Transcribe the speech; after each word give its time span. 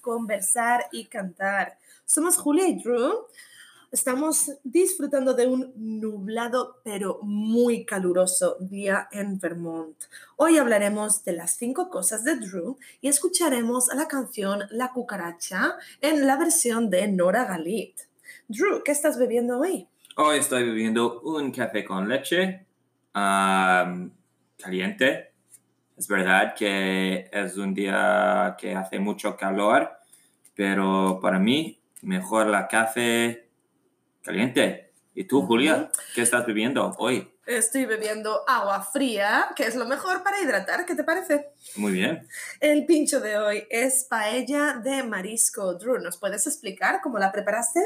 Conversar 0.00 0.86
y 0.90 1.04
Cantar. 1.04 1.78
Somos 2.04 2.36
Julia 2.36 2.66
y 2.66 2.82
Drew. 2.82 3.26
Estamos 3.92 4.50
disfrutando 4.64 5.34
de 5.34 5.46
un 5.46 5.72
nublado 5.76 6.80
pero 6.82 7.20
muy 7.22 7.84
caluroso 7.84 8.56
día 8.58 9.08
en 9.12 9.38
Vermont. 9.38 9.96
Hoy 10.34 10.58
hablaremos 10.58 11.24
de 11.24 11.34
las 11.34 11.54
cinco 11.54 11.88
cosas 11.88 12.24
de 12.24 12.34
Drew 12.34 12.78
y 13.00 13.06
escucharemos 13.06 13.94
la 13.94 14.08
canción 14.08 14.64
La 14.70 14.92
cucaracha 14.92 15.76
en 16.00 16.26
la 16.26 16.36
versión 16.36 16.90
de 16.90 17.06
Nora 17.06 17.44
Galit. 17.44 17.94
Drew, 18.48 18.82
¿qué 18.82 18.90
estás 18.90 19.18
bebiendo 19.18 19.60
hoy? 19.60 19.86
Hoy 20.16 20.38
estoy 20.38 20.64
bebiendo 20.64 21.20
un 21.20 21.52
café 21.52 21.84
con 21.84 22.08
leche 22.08 22.66
caliente. 23.12 25.33
Es 25.96 26.08
verdad 26.08 26.54
que 26.56 27.30
es 27.32 27.56
un 27.56 27.72
día 27.72 28.56
que 28.58 28.74
hace 28.74 28.98
mucho 28.98 29.36
calor, 29.36 29.90
pero 30.54 31.20
para 31.22 31.38
mí 31.38 31.80
mejor 32.02 32.48
la 32.48 32.66
café 32.66 33.48
caliente. 34.22 34.92
¿Y 35.14 35.24
tú, 35.24 35.46
Julia, 35.46 35.90
qué 36.14 36.22
estás 36.22 36.44
bebiendo 36.44 36.94
hoy? 36.98 37.30
Estoy 37.46 37.84
bebiendo 37.84 38.42
agua 38.48 38.82
fría, 38.82 39.50
que 39.54 39.64
es 39.64 39.76
lo 39.76 39.84
mejor 39.84 40.24
para 40.24 40.40
hidratar. 40.40 40.86
¿Qué 40.86 40.94
te 40.94 41.04
parece? 41.04 41.50
Muy 41.76 41.92
bien. 41.92 42.26
El 42.58 42.86
pincho 42.86 43.20
de 43.20 43.36
hoy 43.36 43.66
es 43.70 44.06
paella 44.08 44.80
de 44.82 45.02
marisco. 45.02 45.74
Drew, 45.74 45.98
¿nos 45.98 46.18
puedes 46.18 46.46
explicar 46.46 47.00
cómo 47.02 47.18
la 47.18 47.30
preparaste? 47.30 47.80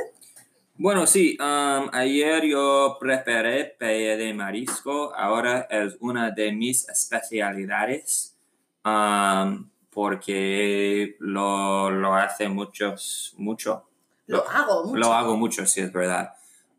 Bueno, 0.80 1.08
sí, 1.08 1.36
um, 1.40 1.90
ayer 1.92 2.44
yo 2.44 2.98
preparé 3.00 3.64
paella 3.80 4.16
de 4.16 4.32
marisco. 4.32 5.12
Ahora 5.12 5.66
es 5.68 5.96
una 5.98 6.30
de 6.30 6.52
mis 6.52 6.88
especialidades 6.88 8.38
um, 8.84 9.68
porque 9.90 11.16
lo, 11.18 11.90
lo 11.90 12.14
hace 12.14 12.48
muchos, 12.48 13.34
mucho. 13.38 13.88
Lo 14.26 14.48
hago 14.48 14.84
mucho. 14.84 14.96
Lo 14.96 15.12
hago 15.12 15.36
mucho, 15.36 15.66
sí, 15.66 15.80
es 15.80 15.92
verdad. 15.92 16.34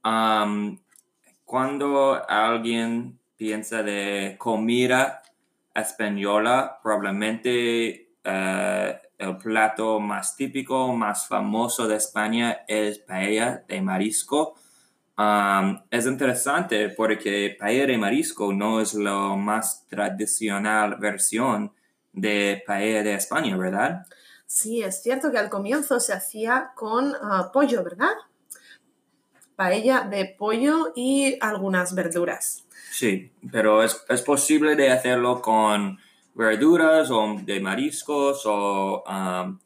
Um, 0.06 0.80
cuando 1.44 2.24
alguien 2.30 3.20
piensa 3.36 3.84
de 3.84 4.38
comida 4.38 5.24
española, 5.76 6.80
probablemente 6.82 8.14
eh, 8.24 9.02
el 9.20 9.38
plato 9.38 10.00
más 10.00 10.36
típico, 10.36 10.94
más 10.94 11.28
famoso 11.28 11.88
de 11.88 11.98
España 11.98 12.64
es 12.68 13.00
paella 13.00 13.64
de 13.68 13.82
marisco. 13.82 14.56
Um, 15.18 15.82
es 15.92 16.06
interesante 16.06 16.88
porque 16.90 17.58
paella 17.60 17.86
de 17.86 17.98
marisco 17.98 18.54
no 18.54 18.80
es 18.80 18.94
la 18.94 19.36
más 19.36 19.86
tradicional 19.88 20.96
versión 20.96 21.74
de 22.14 22.64
paella 22.66 23.04
de 23.04 23.16
España, 23.16 23.58
¿verdad? 23.58 24.06
Sí, 24.46 24.82
es 24.82 25.04
cierto 25.04 25.32
que 25.32 25.38
al 25.38 25.50
comienzo 25.50 26.00
se 26.00 26.14
hacía 26.14 26.72
con 26.74 27.10
uh, 27.10 27.52
pollo, 27.52 27.84
¿verdad? 27.84 28.14
Paella 29.58 30.08
de 30.10 30.34
pollo 30.38 30.94
y 30.96 31.38
algunas 31.42 31.94
verduras. 31.94 32.66
Sí, 32.90 33.32
pero 33.52 33.84
es, 33.84 34.02
es 34.08 34.22
posible 34.22 34.78
de 34.78 34.92
hacerlo 34.92 35.42
con 35.42 36.00
verduras 36.40 37.12
o 37.12 37.36
de 37.44 37.60
mariscos 37.60 38.46
o 38.46 39.04
um, 39.04 39.60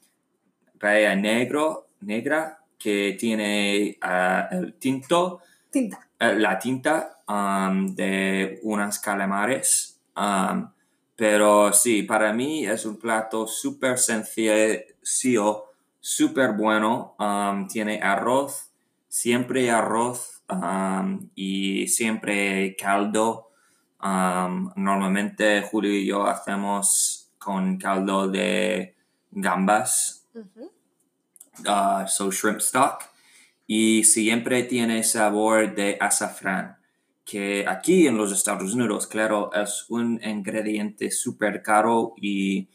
paella 0.80 1.16
negro, 1.16 1.90
negra 2.02 2.58
que 2.80 3.16
tiene 3.18 4.00
uh, 4.02 4.56
el 4.56 4.74
tinto, 4.80 5.40
Tinta. 5.70 6.00
uh, 6.20 6.34
la 6.36 6.58
tinta 6.58 7.20
um, 7.30 7.94
de 7.94 8.60
unas 8.64 8.98
calamares. 9.00 10.02
Um, 10.18 10.68
pero 11.16 11.72
sí, 11.74 12.02
para 12.02 12.34
mí 12.34 12.66
es 12.66 12.88
un 12.88 12.98
plato 12.98 13.46
súper 13.46 14.00
sencillo, 14.00 15.66
súper 16.00 16.54
bueno. 16.54 17.16
Um, 17.20 17.68
tiene 17.68 18.02
arroz, 18.02 18.72
siempre 19.08 19.70
arroz 19.70 20.42
y 21.36 21.88
siempre 21.88 22.76
caldo. 22.76 23.53
Um, 24.04 24.74
normalmente 24.76 25.62
Julio 25.62 25.94
y 25.94 26.08
yo 26.08 26.28
hacemos 26.28 27.32
con 27.38 27.78
caldo 27.78 28.28
de 28.28 28.98
gambas, 29.32 30.28
Ujú. 30.36 30.70
uh, 31.66 32.06
so 32.06 32.30
shrimp 32.30 32.60
stock, 32.60 33.02
y 33.66 34.04
siempre 34.04 34.64
tiene 34.64 35.04
sabor 35.04 35.74
de 35.74 35.98
azafrán, 36.02 36.76
que 37.24 37.66
aquí 37.66 38.06
en 38.06 38.18
los 38.18 38.34
Estados 38.34 38.74
Unidos, 38.74 39.08
claro, 39.08 39.52
es 39.54 39.86
un 39.88 40.20
ingrediente 40.22 41.10
súper 41.10 41.64
caro 41.64 42.14
y 42.18 42.68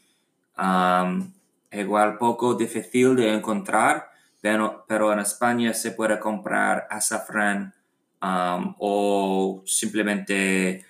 um, 0.57 1.31
igual 1.71 2.17
poco 2.17 2.55
difícil 2.55 3.15
de 3.15 3.35
encontrar, 3.35 4.09
pero, 4.41 4.83
pero 4.87 5.13
en 5.13 5.19
España 5.19 5.75
se 5.75 5.91
puede 5.91 6.19
comprar 6.19 6.87
azafrán 6.89 7.71
um, 8.19 8.73
o 8.79 9.61
simplemente 9.67 10.85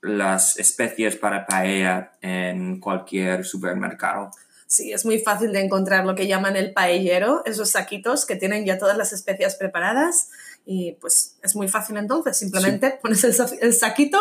las 0.00 0.58
especies 0.58 1.16
para 1.16 1.46
paella 1.46 2.12
en 2.20 2.80
cualquier 2.80 3.44
supermercado. 3.44 4.30
Sí, 4.66 4.92
es 4.92 5.06
muy 5.06 5.18
fácil 5.18 5.50
de 5.52 5.60
encontrar 5.60 6.04
lo 6.04 6.14
que 6.14 6.26
llaman 6.26 6.54
el 6.54 6.72
paellero, 6.74 7.42
esos 7.46 7.70
saquitos 7.70 8.26
que 8.26 8.36
tienen 8.36 8.66
ya 8.66 8.76
todas 8.78 8.98
las 8.98 9.12
especias 9.14 9.56
preparadas 9.56 10.28
y 10.66 10.92
pues 11.00 11.38
es 11.42 11.56
muy 11.56 11.68
fácil 11.68 11.96
entonces, 11.96 12.36
simplemente 12.36 12.98
pones 13.02 13.24
el, 13.24 13.32
sa- 13.32 13.48
el 13.62 13.72
saquito 13.72 14.20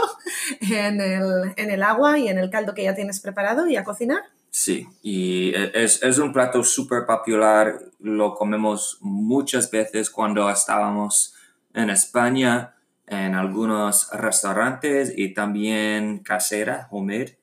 en 0.61 1.01
el, 1.01 1.53
en 1.57 1.69
el 1.71 1.83
agua 1.83 2.17
y 2.17 2.29
en 2.29 2.37
el 2.37 2.49
caldo 2.49 2.73
que 2.73 2.83
ya 2.83 2.95
tienes 2.95 3.19
preparado 3.19 3.67
y 3.67 3.75
a 3.75 3.83
cocinar. 3.83 4.21
Sí, 4.49 4.87
y 5.01 5.53
e- 5.53 5.71
es, 5.83 6.01
es 6.01 6.17
un 6.17 6.31
plato 6.31 6.63
súper 6.63 7.05
popular, 7.05 7.77
lo 7.99 8.33
comemos 8.33 8.97
muchas 9.01 9.69
veces 9.69 10.09
cuando 10.09 10.49
estábamos 10.49 11.35
en 11.73 11.89
España, 11.89 12.73
en 13.07 13.35
algunos 13.35 14.09
restaurantes 14.12 15.13
y 15.16 15.34
también 15.34 16.19
casera, 16.19 16.88
homemade, 16.91 17.38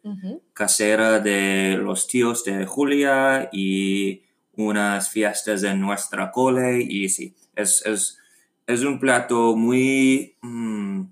casera 0.53 1.21
de 1.21 1.79
los 1.81 2.07
tíos 2.07 2.45
de 2.45 2.67
Julia 2.67 3.49
y 3.51 4.23
unas 4.57 5.09
fiestas 5.09 5.63
en 5.63 5.81
nuestra 5.81 6.31
cole 6.31 6.83
y 6.83 7.09
sí, 7.09 7.35
es, 7.57 7.83
es, 7.87 8.19
es 8.67 8.83
un 8.85 9.01
plato 9.01 9.57
muy, 9.57 10.37
mm, 10.43 11.03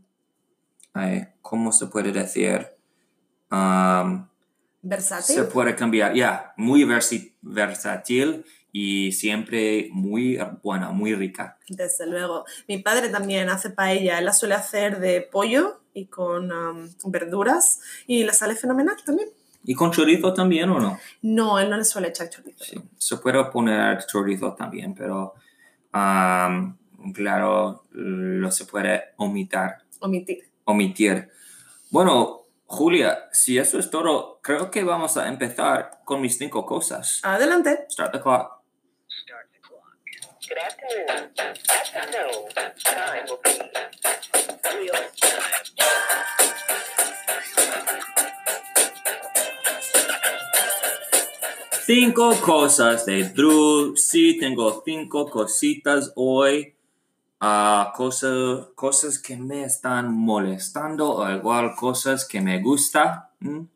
ay, 0.94 1.24
¿cómo 1.40 1.72
se 1.72 1.86
puede 1.86 2.12
decir? 2.12 2.66
Um, 3.50 4.26
Versátil. 4.82 5.34
se 5.36 5.44
puede 5.44 5.74
cambiar, 5.76 6.14
ya, 6.14 6.52
muy 6.56 6.84
versi- 6.84 7.32
versátil 7.40 8.44
y 8.72 9.12
siempre 9.12 9.88
muy 9.92 10.38
buena, 10.62 10.90
muy 10.90 11.14
rica. 11.14 11.58
Desde 11.68 12.06
luego. 12.06 12.44
Mi 12.68 12.78
padre 12.78 13.10
también 13.10 13.50
hace 13.50 13.70
paella. 13.70 14.18
Él 14.18 14.24
la 14.24 14.32
suele 14.32 14.54
hacer 14.54 14.98
de 14.98 15.20
pollo 15.20 15.80
y 15.94 16.06
con 16.06 16.50
am, 16.50 16.88
verduras 17.04 17.80
y 18.06 18.24
le 18.24 18.32
sale 18.32 18.56
fenomenal 18.56 18.96
también. 19.04 19.28
¿Y 19.64 19.74
con 19.74 19.92
chorizo 19.92 20.32
también 20.34 20.70
o 20.70 20.80
no? 20.80 20.98
No, 21.20 21.58
él 21.60 21.68
no 21.70 21.76
le 21.76 21.84
suele 21.84 22.08
echar 22.08 22.28
chorizo. 22.30 22.64
Sí, 22.64 22.80
se 22.98 23.16
puede 23.18 23.44
poner 23.44 24.04
chorizo 24.06 24.54
también, 24.54 24.94
pero 24.94 25.34
am, 25.92 26.76
claro, 27.14 27.84
lo 27.92 28.50
se 28.50 28.64
puede 28.64 29.02
omitar, 29.18 29.82
Omitir. 30.00 30.38
omitir. 30.64 31.28
Bueno, 31.90 32.40
Julia, 32.66 33.28
si 33.32 33.58
eso 33.58 33.78
es 33.78 33.90
todo, 33.90 34.40
creo 34.42 34.70
que 34.70 34.82
vamos 34.82 35.16
a 35.18 35.28
empezar 35.28 36.00
con 36.04 36.20
mis 36.22 36.38
cinco 36.38 36.64
cosas. 36.64 37.20
Adelante. 37.22 37.84
Start 37.90 38.12
the 38.14 38.20
clock. 38.20 38.61
Time 42.84 43.26
will 43.28 43.38
be 43.44 43.50
real 44.78 44.94
time. 45.16 46.62
Cinco 51.84 52.34
cosas 52.40 53.04
de 53.06 53.24
Drew. 53.24 53.96
Sí, 53.96 54.38
tengo 54.38 54.82
cinco 54.84 55.28
cositas 55.28 56.12
hoy. 56.14 56.74
Ah, 57.40 57.92
cosa- 57.96 58.68
cosas 58.76 59.18
que 59.18 59.36
me 59.36 59.64
están 59.64 60.12
molestando 60.12 61.10
o 61.16 61.28
igual 61.30 61.74
cosas 61.74 62.24
que 62.26 62.40
me 62.40 62.60
gustan. 62.62 63.24
¿m? 63.40 63.66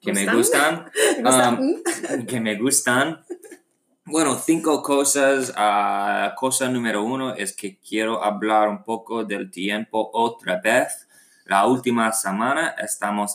Que 0.00 0.12
me 0.12 0.24
¿Gustan? 0.32 0.84
gustan. 0.86 0.90
¿Te 1.16 1.22
gusta? 1.22 1.48
Um, 1.50 2.26
que 2.26 2.40
me 2.40 2.56
gustan. 2.56 3.22
Bueno, 4.04 4.36
cinco 4.38 4.82
cosas. 4.82 5.52
Ah, 5.56 6.34
cosa 6.36 6.68
número 6.68 7.02
uno 7.04 7.34
es 7.34 7.54
que 7.54 7.78
quiero 7.78 8.22
hablar 8.22 8.68
un 8.68 8.82
poco 8.82 9.24
del 9.24 9.50
tiempo 9.50 10.10
otra 10.12 10.60
vez. 10.60 11.08
La 11.44 11.66
última 11.66 12.10
semana 12.12 12.74
estamos 12.82 13.34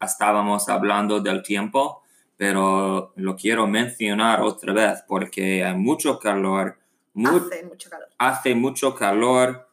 estábamos 0.00 0.68
hablando 0.68 1.20
del 1.20 1.42
tiempo, 1.42 2.02
pero 2.36 3.12
lo 3.16 3.36
quiero 3.36 3.66
mencionar 3.66 4.42
otra 4.42 4.72
vez 4.72 5.02
porque 5.08 5.64
hay 5.64 5.74
mucho 5.74 6.18
calor, 6.18 6.78
mu- 7.14 7.36
Hace 7.38 7.64
mucho 7.64 7.88
calor. 7.90 8.08
hace 8.18 8.54
mucho 8.54 8.94
calor, 8.94 9.68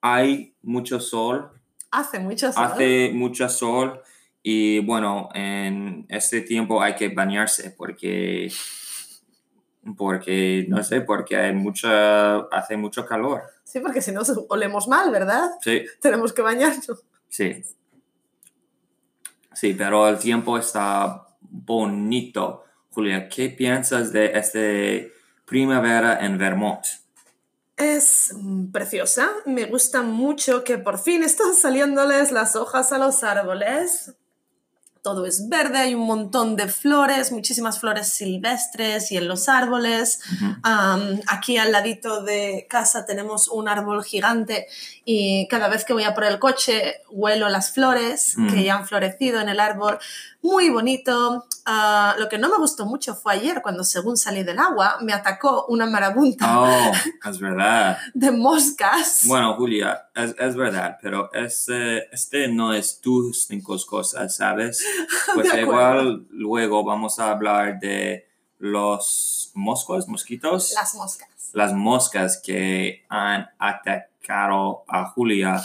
hay 0.00 0.54
mucho 0.62 1.00
sol, 1.00 1.50
Hace 1.90 2.20
mucho 2.20 2.52
sol. 2.52 2.64
hace 2.64 3.10
mucho 3.12 3.48
sol 3.48 4.00
Y 4.42 4.78
bueno, 4.80 5.28
en 5.34 6.06
este 6.08 6.42
tiempo 6.42 6.80
hay 6.80 6.94
que 6.94 7.08
bañarse 7.08 7.70
porque, 7.76 8.48
porque 9.96 10.66
no 10.68 10.82
sé, 10.82 11.00
porque 11.02 11.36
hay 11.36 11.52
mucha, 11.52 12.38
hace 12.46 12.76
mucho 12.76 13.04
calor. 13.06 13.42
Sí, 13.64 13.80
porque 13.80 14.00
si 14.00 14.12
no 14.12 14.22
olemos 14.48 14.88
mal, 14.88 15.10
¿verdad? 15.10 15.50
Sí, 15.60 15.82
Tenemos 16.00 16.32
que 16.32 16.42
bañarnos. 16.42 17.04
sí. 17.28 17.62
Sí, 19.54 19.72
pero 19.72 20.06
el 20.06 20.18
tiempo 20.18 20.58
está 20.58 21.28
bonito. 21.40 22.64
Julia, 22.90 23.26
¿qué 23.26 23.48
piensas 23.48 24.12
de 24.12 24.32
este 24.38 25.12
primavera 25.46 26.24
en 26.26 26.36
Vermont? 26.36 26.84
Es 27.76 28.34
preciosa. 28.72 29.30
Me 29.46 29.64
gusta 29.64 30.02
mucho 30.02 30.62
que 30.62 30.76
por 30.76 30.98
fin 30.98 31.22
están 31.22 31.54
saliéndoles 31.54 32.32
las 32.32 32.54
hojas 32.54 32.92
a 32.92 32.98
los 32.98 33.22
árboles. 33.24 34.14
Todo 35.06 35.24
es 35.24 35.48
verde, 35.48 35.78
hay 35.78 35.94
un 35.94 36.04
montón 36.04 36.56
de 36.56 36.66
flores, 36.66 37.30
muchísimas 37.30 37.78
flores 37.78 38.08
silvestres 38.08 39.12
y 39.12 39.16
en 39.16 39.28
los 39.28 39.48
árboles. 39.48 40.18
Aquí 41.28 41.58
al 41.58 41.70
ladito 41.70 42.24
de 42.24 42.66
casa 42.68 43.06
tenemos 43.06 43.46
un 43.46 43.68
árbol 43.68 44.02
gigante 44.02 44.66
y 45.04 45.46
cada 45.46 45.68
vez 45.68 45.84
que 45.84 45.92
voy 45.92 46.02
a 46.02 46.12
por 46.12 46.24
el 46.24 46.40
coche 46.40 47.02
huelo 47.08 47.48
las 47.48 47.70
flores 47.70 48.34
Mm. 48.36 48.52
que 48.52 48.64
ya 48.64 48.74
han 48.74 48.88
florecido 48.88 49.40
en 49.40 49.48
el 49.48 49.60
árbol. 49.60 50.00
Muy 50.42 50.70
bonito. 50.70 51.46
Ah, 51.68 52.14
lo 52.18 52.28
que 52.28 52.38
no 52.38 52.48
me 52.48 52.58
gustó 52.58 52.86
mucho 52.86 53.16
fue 53.16 53.32
ayer 53.32 53.60
cuando 53.60 53.82
según 53.82 54.16
salí 54.16 54.44
del 54.44 54.60
agua 54.60 54.98
me 55.00 55.12
atacó 55.12 55.66
una 55.66 55.84
marabunta 55.86 56.60
Oh, 56.60 56.92
es 57.28 57.38
verdad. 57.40 57.98
de 58.14 58.30
moscas. 58.30 59.22
Bueno, 59.26 59.54
Julia, 59.56 60.08
es, 60.14 60.32
es 60.38 60.54
verdad, 60.54 60.96
pero 61.02 61.28
este, 61.34 62.08
este 62.14 62.46
no 62.46 62.72
es 62.72 63.00
tus 63.00 63.46
cinco 63.46 63.76
cosas, 63.84 64.36
¿sabes? 64.36 64.84
Pues 65.34 65.52
igual 65.54 66.26
luego 66.30 66.84
vamos 66.84 67.18
a 67.18 67.30
hablar 67.32 67.80
de 67.80 68.28
los 68.58 69.50
moscos, 69.54 70.08
mosquitos, 70.08 70.72
Las 70.74 70.94
moscas. 70.94 71.28
las 71.52 71.72
moscas 71.72 72.40
que 72.42 73.04
han 73.08 73.48
atacado 73.58 74.06
a 74.28 75.12
Julia, 75.14 75.60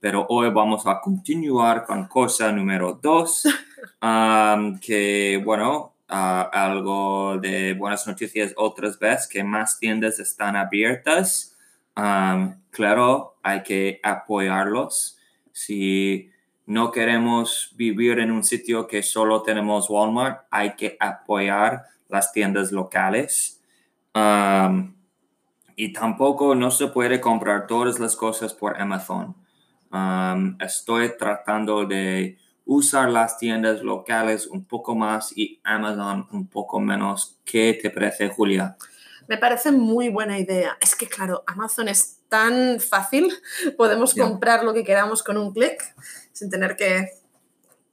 pero 0.00 0.26
hoy 0.28 0.50
vamos 0.50 0.86
a 0.86 1.00
continuar 1.00 1.84
con 1.84 2.06
cosa 2.06 2.52
número 2.52 2.98
dos, 3.00 3.44
um, 4.02 4.78
que 4.78 5.40
bueno, 5.42 5.94
algo 6.08 7.38
de 7.38 7.72
buenas 7.74 8.06
noticias 8.06 8.52
otras 8.56 8.98
veces, 8.98 9.26
que 9.28 9.42
más 9.42 9.78
tiendas 9.78 10.18
están 10.18 10.56
abiertas. 10.56 11.56
Um, 11.96 12.54
claro, 12.70 13.36
hay 13.42 13.62
que 13.62 14.00
apoyarlos. 14.02 15.18
Si 15.52 16.30
no 16.66 16.90
queremos 16.90 17.72
vivir 17.76 18.18
en 18.18 18.30
un 18.30 18.44
sitio 18.44 18.86
que 18.86 19.02
solo 19.02 19.42
tenemos 19.42 19.88
Walmart, 19.88 20.42
hay 20.50 20.74
que 20.74 20.96
apoyar 21.00 21.84
las 22.08 22.30
tiendas 22.32 22.72
locales. 22.72 23.62
Um, 24.14 24.94
y 25.82 25.92
tampoco 25.92 26.54
no 26.54 26.70
se 26.70 26.86
puede 26.86 27.20
comprar 27.20 27.66
todas 27.66 27.98
las 27.98 28.14
cosas 28.14 28.54
por 28.54 28.80
Amazon. 28.80 29.34
Um, 29.90 30.56
estoy 30.60 31.16
tratando 31.18 31.84
de 31.86 32.38
usar 32.64 33.10
las 33.10 33.36
tiendas 33.36 33.82
locales 33.82 34.46
un 34.46 34.64
poco 34.64 34.94
más 34.94 35.36
y 35.36 35.60
Amazon 35.64 36.28
un 36.30 36.46
poco 36.46 36.78
menos. 36.78 37.40
¿Qué 37.44 37.76
te 37.82 37.90
parece, 37.90 38.28
Julia? 38.28 38.76
Me 39.26 39.38
parece 39.38 39.72
muy 39.72 40.08
buena 40.08 40.38
idea. 40.38 40.78
Es 40.80 40.94
que, 40.94 41.08
claro, 41.08 41.42
Amazon 41.48 41.88
es 41.88 42.20
tan 42.28 42.78
fácil. 42.78 43.32
Podemos 43.76 44.14
comprar 44.14 44.62
lo 44.62 44.72
que 44.72 44.84
queramos 44.84 45.24
con 45.24 45.36
un 45.36 45.52
clic 45.52 45.82
sin 46.30 46.48
tener 46.48 46.76
que 46.76 47.10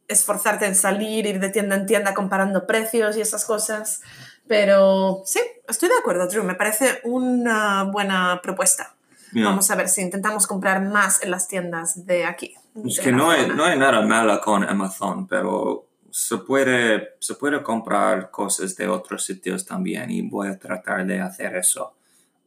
esforzarte 0.07 0.67
en 0.67 0.75
salir, 0.75 1.25
ir 1.25 1.39
de 1.39 1.49
tienda 1.49 1.75
en 1.75 1.87
tienda 1.87 2.13
comparando 2.13 2.67
precios 2.67 3.17
y 3.17 3.21
esas 3.21 3.45
cosas. 3.45 4.03
Pero 4.47 5.23
sí, 5.25 5.39
estoy 5.69 5.89
de 5.89 5.95
acuerdo, 5.95 6.27
Drew. 6.27 6.43
Me 6.43 6.55
parece 6.55 7.01
una 7.03 7.83
buena 7.83 8.39
propuesta. 8.41 8.95
Vamos 9.31 9.69
a 9.69 9.75
ver 9.75 9.87
si 9.89 10.01
intentamos 10.01 10.47
comprar 10.47 10.81
más 10.81 11.21
en 11.23 11.31
las 11.31 11.47
tiendas 11.47 12.05
de 12.05 12.25
aquí. 12.25 12.55
es 12.83 12.95
de 12.97 13.03
que 13.03 13.11
no 13.11 13.29
hay, 13.29 13.47
no 13.47 13.63
hay 13.63 13.77
nada 13.77 14.01
malo 14.01 14.41
con 14.41 14.63
Amazon, 14.63 15.27
pero 15.27 15.87
se 16.09 16.37
puede, 16.37 17.09
se 17.19 17.35
puede 17.35 17.61
comprar 17.61 18.31
cosas 18.31 18.75
de 18.75 18.87
otros 18.87 19.23
sitios 19.23 19.65
también 19.65 20.09
y 20.09 20.23
voy 20.23 20.47
a 20.47 20.57
tratar 20.57 21.05
de 21.05 21.21
hacer 21.21 21.55
eso. 21.55 21.93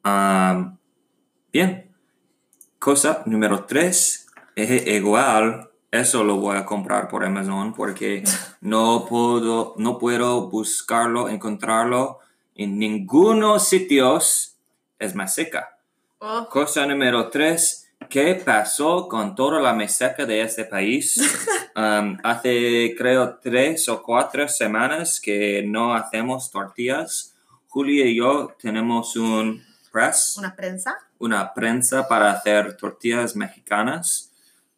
Um, 0.04 0.76
bien. 1.52 1.88
Cosa 2.80 3.22
número 3.26 3.64
tres. 3.64 4.26
Es 4.56 4.86
igual, 4.88 5.70
eso 5.92 6.24
lo 6.24 6.36
voy 6.36 6.56
a 6.56 6.66
comprar 6.66 7.08
por 7.08 7.24
Amazon 7.24 7.72
porque 7.74 8.24
no 8.60 9.06
puedo, 9.08 9.74
no 9.78 9.98
puedo 9.98 10.50
buscarlo, 10.50 11.28
encontrarlo 11.28 12.21
en 12.54 12.78
ningunos 12.78 13.68
sitios. 13.68 14.56
Es 14.98 15.14
más 15.14 15.34
seca. 15.34 15.78
Oh, 16.18 16.48
Cosa 16.48 16.86
número 16.86 17.28
tres. 17.28 17.90
¿Qué 18.08 18.34
pasó 18.44 19.08
con 19.08 19.34
toda 19.34 19.60
la 19.60 19.72
meseca 19.72 20.26
de 20.26 20.42
este 20.42 20.64
país? 20.64 21.20
Um, 21.74 22.18
hace, 22.22 22.94
creo, 22.98 23.38
tres 23.42 23.88
o 23.88 24.02
cuatro 24.02 24.46
semanas 24.46 25.18
que 25.18 25.64
no 25.66 25.94
hacemos 25.94 26.50
tortillas. 26.50 27.34
Julia 27.66 28.04
y 28.04 28.16
yo 28.16 28.54
tenemos 28.60 29.16
un 29.16 29.64
press, 29.90 30.36
una 30.36 30.54
prensa. 30.54 30.98
una 31.18 31.54
prensa 31.54 32.06
para 32.06 32.30
hacer 32.32 32.76
tortillas 32.76 33.34
mexicanas 33.34 34.30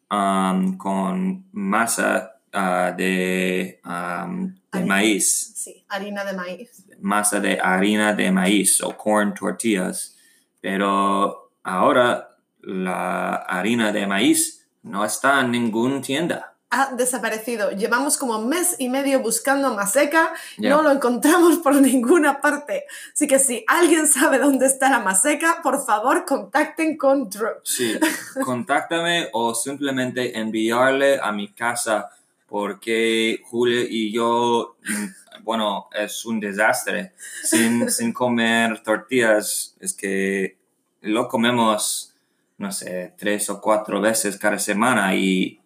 um, 0.09 0.77
con 0.77 1.43
masa 1.51 2.37
ah, 2.53 2.93
de, 2.95 3.81
um, 3.83 4.55
de 4.75 4.79
Harina. 4.81 4.95
maíz 4.95 5.53
Sí, 5.55 5.83
harina 5.89 6.23
de 6.23 6.33
maíz. 6.33 6.85
masa 6.99 7.39
de 7.39 7.59
harina 7.59 8.13
de 8.13 8.31
maíz 8.31 8.81
o 8.83 8.95
corn 8.95 9.33
tortillas, 9.33 10.15
pero 10.61 11.51
ahora 11.63 12.37
la 12.61 13.35
harina 13.35 13.91
de 13.91 14.05
maíz 14.07 14.67
no 14.83 15.03
está 15.03 15.41
en 15.41 15.51
ninguna 15.51 16.01
tienda. 16.01 16.51
Ha 16.71 16.93
desaparecido. 16.95 17.71
Llevamos 17.71 18.17
como 18.17 18.41
mes 18.41 18.75
y 18.79 18.89
medio 18.89 19.21
buscando 19.21 19.73
maseca 19.73 20.33
Ya. 20.57 20.71
No 20.71 20.81
lo 20.81 20.91
encontramos 20.91 21.59
por 21.59 21.75
ninguna 21.81 22.41
parte. 22.41 22.85
Así 23.13 23.27
que 23.27 23.39
si 23.39 23.63
alguien 23.67 24.07
sabe 24.07 24.39
dónde 24.39 24.65
está 24.65 24.89
la 24.89 24.99
maseca, 24.99 25.61
por 25.63 25.85
favor 25.85 26.25
contacten 26.25 26.97
con 26.97 27.29
Drew. 27.29 27.53
Sí, 27.63 27.97
contáctame 28.43 29.29
o 29.33 29.53
simplemente 29.55 30.37
enviarle 30.37 31.19
a 31.21 31.31
mi 31.31 31.53
casa 31.53 32.09
porque 32.55 33.41
Julio 33.43 33.81
y 33.81 34.13
yo, 34.13 34.77
mm, 34.87 35.43
bueno, 35.43 35.89
es 35.91 36.25
un 36.25 36.39
desastre. 36.39 37.11
Sin, 37.43 37.91
sin 37.91 38.13
comer 38.13 38.81
tortillas, 38.81 39.75
es 39.81 39.91
que 39.93 40.57
lo 41.01 41.27
comemos, 41.27 42.15
no 42.57 42.71
sé, 42.71 43.13
tres 43.17 43.49
o 43.49 43.59
cuatro 43.59 43.99
veces 43.99 44.37
cada 44.37 44.57
semana 44.57 45.13
y, 45.13 45.59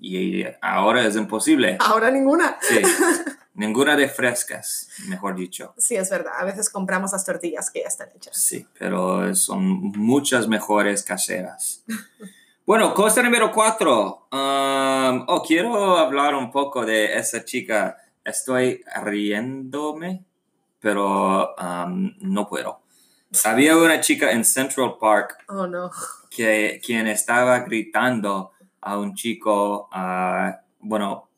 y 0.00 0.44
ahora 0.60 1.06
es 1.06 1.14
imposible. 1.14 1.76
Ahora 1.78 2.10
ninguna. 2.10 2.58
Sí, 2.60 2.82
ninguna 3.54 3.94
de 3.94 4.08
frescas, 4.08 4.88
mejor 5.06 5.36
dicho. 5.36 5.72
Sí, 5.78 5.94
es 5.94 6.10
verdad. 6.10 6.32
A 6.36 6.44
veces 6.44 6.68
compramos 6.68 7.12
las 7.12 7.24
tortillas 7.24 7.70
que 7.70 7.82
ya 7.82 7.86
están 7.86 8.08
hechas. 8.16 8.36
Sí, 8.36 8.66
pero 8.76 9.32
son 9.36 9.64
muchas 9.92 10.48
mejores 10.48 11.04
caseras. 11.04 11.84
Bueno, 12.64 12.94
cosa 12.94 13.22
número 13.22 13.50
cuatro. 13.50 14.28
Um, 14.30 15.24
oh, 15.26 15.42
quiero 15.46 15.96
hablar 15.98 16.34
un 16.34 16.50
poco 16.50 16.84
de 16.84 17.16
esa 17.16 17.44
chica. 17.44 17.96
Estoy 18.24 18.82
riéndome, 19.02 20.24
pero 20.78 21.54
um, 21.56 22.12
no 22.20 22.46
puedo. 22.48 22.80
Había 23.44 23.76
una 23.76 24.00
chica 24.00 24.30
en 24.30 24.44
Central 24.44 24.96
Park 25.00 25.38
Oh, 25.48 25.66
no. 25.66 25.90
que 26.30 26.80
quien 26.84 27.06
estaba 27.06 27.60
gritando 27.60 28.52
a 28.80 28.98
un 28.98 29.14
chico, 29.14 29.88
ah, 29.90 30.60
bueno, 30.80 31.28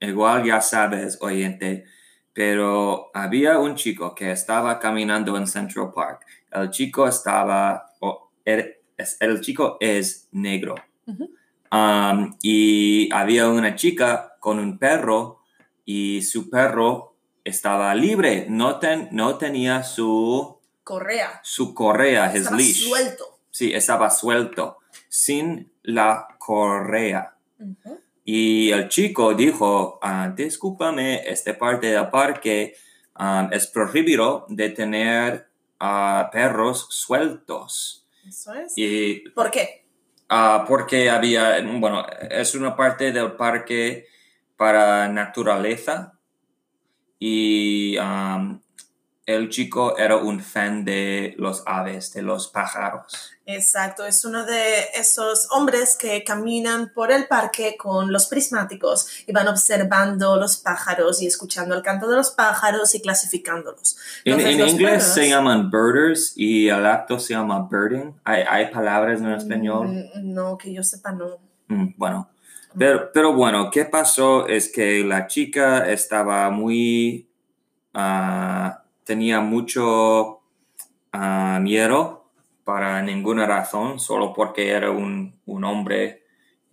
igual 0.00 0.44
ya 0.44 0.60
sabes, 0.60 1.18
oyente, 1.22 1.84
pero 2.32 3.10
había 3.14 3.58
un 3.60 3.76
chico 3.76 4.12
que 4.14 4.32
estaba 4.32 4.78
caminando 4.80 5.36
en 5.36 5.46
Central 5.46 5.92
Park. 5.94 6.26
El 6.50 6.70
chico 6.70 7.06
estaba, 7.06 7.92
o 8.00 8.30
er- 8.44 8.80
es- 8.96 9.16
el 9.20 9.40
chico 9.40 9.76
es 9.80 10.28
negro. 10.32 10.74
Um, 11.72 12.36
y 12.42 13.12
había 13.12 13.48
una 13.48 13.74
chica 13.74 14.36
con 14.40 14.58
un 14.58 14.78
perro 14.78 15.40
y 15.84 16.22
su 16.22 16.48
perro 16.48 17.16
estaba 17.42 17.94
libre, 17.94 18.46
no, 18.48 18.78
ten- 18.78 19.08
no 19.10 19.36
tenía 19.38 19.82
su, 19.82 20.58
Correa. 20.84 21.40
su 21.42 21.74
correa, 21.74 22.30
his 22.32 22.42
Estaba 22.42 22.56
leash. 22.56 22.88
suelto. 22.88 23.38
Sí, 23.50 23.72
estaba 23.74 24.10
suelto, 24.10 24.78
sin 25.08 25.70
la 25.82 26.28
correa. 26.38 27.34
Y 28.24 28.70
el 28.70 28.88
chico 28.88 29.34
dijo, 29.34 29.98
ah, 30.02 30.32
discúlpame, 30.34 31.28
esta 31.28 31.56
parte 31.58 31.88
del 31.88 32.08
parque 32.08 32.74
ah, 33.16 33.48
es 33.52 33.66
prohibido 33.66 34.46
de 34.48 34.70
tener 34.70 35.48
ah, 35.80 36.30
perros 36.32 36.86
sueltos. 36.90 38.03
Eso 38.26 38.54
es. 38.54 38.72
Y 38.76 39.28
¿Por 39.30 39.50
qué? 39.50 39.84
ah, 40.28 40.64
porque 40.66 41.10
había, 41.10 41.60
bueno, 41.78 42.04
es 42.30 42.54
una 42.54 42.76
parte 42.76 43.12
del 43.12 43.32
parque 43.32 44.06
para 44.56 45.08
naturaleza 45.08 46.18
y 47.18 47.96
um, 47.98 48.60
el 49.26 49.48
chico 49.48 49.96
era 49.96 50.16
un 50.16 50.40
fan 50.40 50.84
de 50.84 51.34
los 51.38 51.62
aves, 51.66 52.12
de 52.12 52.22
los 52.22 52.48
pájaros. 52.48 53.30
Exacto, 53.46 54.06
es 54.06 54.24
uno 54.24 54.44
de 54.46 54.84
esos 54.94 55.48
hombres 55.50 55.96
que 55.96 56.24
caminan 56.24 56.92
por 56.94 57.10
el 57.12 57.26
parque 57.26 57.76
con 57.78 58.10
los 58.12 58.26
prismáticos 58.26 59.06
y 59.26 59.32
van 59.32 59.48
observando 59.48 60.36
los 60.36 60.56
pájaros 60.56 61.20
y 61.22 61.26
escuchando 61.26 61.74
el 61.74 61.82
canto 61.82 62.08
de 62.08 62.16
los 62.16 62.30
pájaros 62.30 62.94
y 62.94 63.00
clasificándolos. 63.02 63.96
En, 64.24 64.32
Entonces, 64.34 64.54
en 64.54 64.60
los 64.60 64.70
inglés 64.72 64.90
perros- 65.04 65.14
se 65.14 65.28
llaman 65.28 65.70
birders 65.70 66.32
y 66.36 66.68
el 66.68 66.86
acto 66.86 67.18
se 67.18 67.34
llama 67.34 67.68
birding. 67.70 68.14
Hay, 68.24 68.42
hay 68.48 68.70
palabras 68.70 69.20
en 69.20 69.32
español. 69.32 69.88
Mm, 69.88 70.34
No, 70.34 70.56
que 70.56 70.72
yo 70.72 70.82
sepa, 70.82 71.12
no. 71.12 71.38
Mm, 71.68 71.94
bueno, 71.98 72.28
pero, 72.78 73.10
pero 73.12 73.32
bueno, 73.34 73.70
¿qué 73.70 73.84
pasó? 73.84 74.46
Es 74.48 74.70
que 74.72 75.04
la 75.04 75.26
chica 75.26 75.90
estaba 75.90 76.48
muy, 76.50 77.28
ah, 77.92 78.83
tenía 79.04 79.40
mucho 79.40 80.40
ah, 81.12 81.58
miedo 81.62 82.24
para 82.64 83.02
ninguna 83.02 83.46
razón, 83.46 84.00
solo 84.00 84.32
porque 84.32 84.70
era 84.70 84.90
un, 84.90 85.34
un 85.46 85.64
hombre 85.64 86.22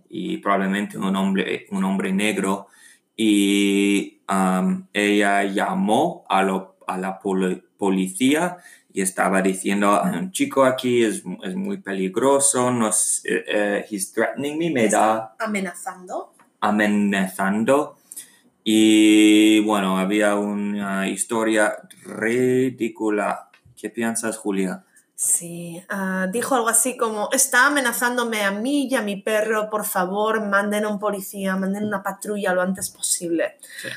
y 0.10 0.38
probablemente 0.38 0.98
un 0.98 1.16
hombre, 1.16 1.68
un 1.72 1.84
hombre 1.84 2.12
negro. 2.14 2.68
Y 3.16 4.22
ella 4.94 5.44
llamó 5.44 6.26
a, 6.30 6.42
lo- 6.44 6.78
a 6.88 6.98
la 6.98 7.20
poli- 7.20 7.62
policía 7.78 8.58
y 8.94 9.02
estaba 9.02 9.42
diciendo, 9.42 10.02
"Hay 10.04 10.18
un 10.18 10.32
chico 10.32 10.64
aquí 10.66 11.04
es, 11.04 11.24
es 11.44 11.56
muy 11.56 11.78
peligroso, 11.78 12.72
nos, 12.72 13.24
eh, 13.26 13.44
eh, 13.48 13.86
he's 13.90 14.12
threatening 14.12 14.58
me, 14.58 14.70
me 14.72 14.88
da 14.90 15.36
Amenazando. 15.40 16.34
amenazando. 16.60 17.98
Y 18.64 19.60
bueno, 19.62 19.98
había 19.98 20.36
una 20.36 21.08
historia 21.10 21.76
ridícula. 22.04 23.50
¿Qué 23.76 23.90
piensas, 23.90 24.38
Julia? 24.38 24.84
Sí, 25.16 25.84
ah, 25.90 26.28
dijo 26.32 26.56
algo 26.56 26.70
así 26.70 26.98
como, 26.98 27.30
está 27.32 27.68
amenazándome 27.68 28.44
a 28.44 28.52
mí 28.52 28.88
y 28.90 28.96
a 28.96 29.02
mi 29.02 29.22
perro, 29.22 29.70
por 29.70 29.86
favor, 29.86 30.48
manden 30.48 30.86
a 30.86 30.90
un 30.90 31.00
policía, 31.00 31.56
manden 31.56 31.86
una 31.86 32.02
patrulla 32.02 32.54
lo 32.54 32.62
antes 32.62 32.90
posible. 32.90 33.60
Sí. 33.82 33.90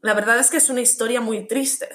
La 0.00 0.14
verdad 0.14 0.38
es 0.38 0.50
que 0.50 0.58
es 0.58 0.70
una 0.70 0.80
historia 0.80 1.20
muy 1.20 1.46
triste, 1.46 1.88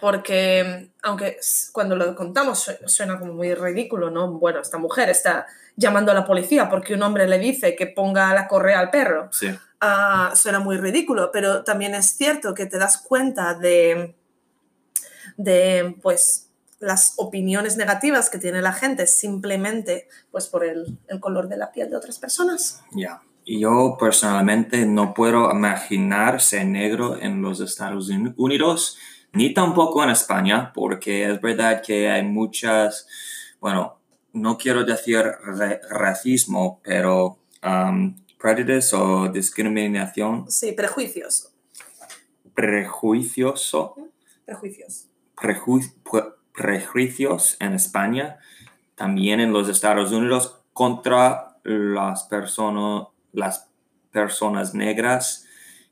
porque 0.00 0.90
aunque 1.02 1.38
cuando 1.72 1.96
lo 1.96 2.14
contamos 2.14 2.60
su- 2.60 2.72
suena 2.88 3.18
como 3.18 3.32
muy 3.34 3.54
ridículo, 3.54 4.10
¿no? 4.10 4.30
Bueno, 4.32 4.60
esta 4.60 4.78
mujer 4.78 5.08
está 5.10 5.46
llamando 5.76 6.12
a 6.12 6.14
la 6.14 6.24
policía 6.24 6.68
porque 6.68 6.94
un 6.94 7.02
hombre 7.02 7.26
le 7.26 7.38
dice 7.38 7.74
que 7.76 7.86
ponga 7.86 8.32
la 8.34 8.46
correa 8.48 8.78
al 8.80 8.90
perro. 8.90 9.28
Sí, 9.32 9.48
Ah, 9.80 10.32
suena 10.34 10.58
muy 10.58 10.76
ridículo, 10.76 11.30
pero 11.32 11.62
también 11.62 11.94
es 11.94 12.16
cierto 12.16 12.52
que 12.52 12.66
te 12.66 12.78
das 12.78 12.98
cuenta 12.98 13.54
de, 13.54 14.16
de 15.36 15.96
pues, 16.02 16.48
las 16.80 17.14
opiniones 17.16 17.76
negativas 17.76 18.30
que 18.30 18.38
tiene 18.38 18.60
la 18.62 18.72
gente 18.72 19.06
simplemente 19.06 20.08
pues, 20.30 20.46
por 20.48 20.64
el, 20.64 20.98
el 21.08 21.20
color 21.20 21.48
de 21.48 21.56
la 21.58 21.70
piel 21.72 21.90
de 21.90 21.96
otras 21.96 22.18
personas. 22.18 22.82
ya. 22.92 23.20
Y 23.44 23.60
Yo 23.60 23.96
personalmente 23.98 24.84
no 24.84 25.14
puedo 25.14 25.50
imaginar 25.50 26.40
ser 26.42 26.66
negro 26.66 27.16
en 27.18 27.40
los 27.40 27.60
Estados 27.60 28.10
Unidos, 28.36 28.98
ni 29.38 29.54
tampoco 29.54 30.02
en 30.02 30.10
España, 30.10 30.72
porque 30.74 31.12
es 31.30 31.40
verdad 31.40 31.80
que 31.86 32.10
hay 32.10 32.24
muchas, 32.24 33.06
bueno, 33.60 33.98
no 34.32 34.58
quiero 34.58 34.84
decir 34.84 35.18
ra- 35.58 35.80
racismo, 35.90 36.80
pero 36.82 37.38
um, 37.62 38.14
prejudice 38.38 38.94
o 38.96 39.28
discriminación, 39.28 40.50
Sí, 40.50 40.72
prejuicios. 40.72 41.52
prejuicioso, 42.54 43.94
Prejuicios. 44.44 45.08
preju- 45.36 45.92
pre- 46.10 46.32
prejuicios 46.52 47.56
en 47.60 47.72
España, 47.74 48.38
también 48.96 49.38
en 49.40 49.52
los 49.52 49.68
Estados 49.68 50.10
Unidos 50.12 50.60
contra 50.72 51.56
las 51.64 52.24
personas 52.24 53.08
las 53.32 53.68
personas 54.10 54.74
negras 54.74 55.44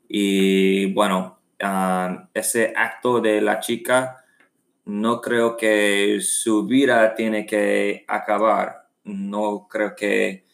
y 0.09 0.91
bueno 0.93 1.36
ah, 1.61 2.27
ese 2.33 2.73
acto 2.75 3.19
de 3.21 3.41
la 3.41 3.59
chica 3.59 4.23
no 4.85 5.19
creo 5.21 5.57
que 5.57 6.19
su 6.21 6.65
vida 6.65 7.13
tiene 7.15 7.45
que 7.45 8.05
acabar 8.07 8.87
no 9.03 9.67
creo 9.69 9.95
que 9.95 10.45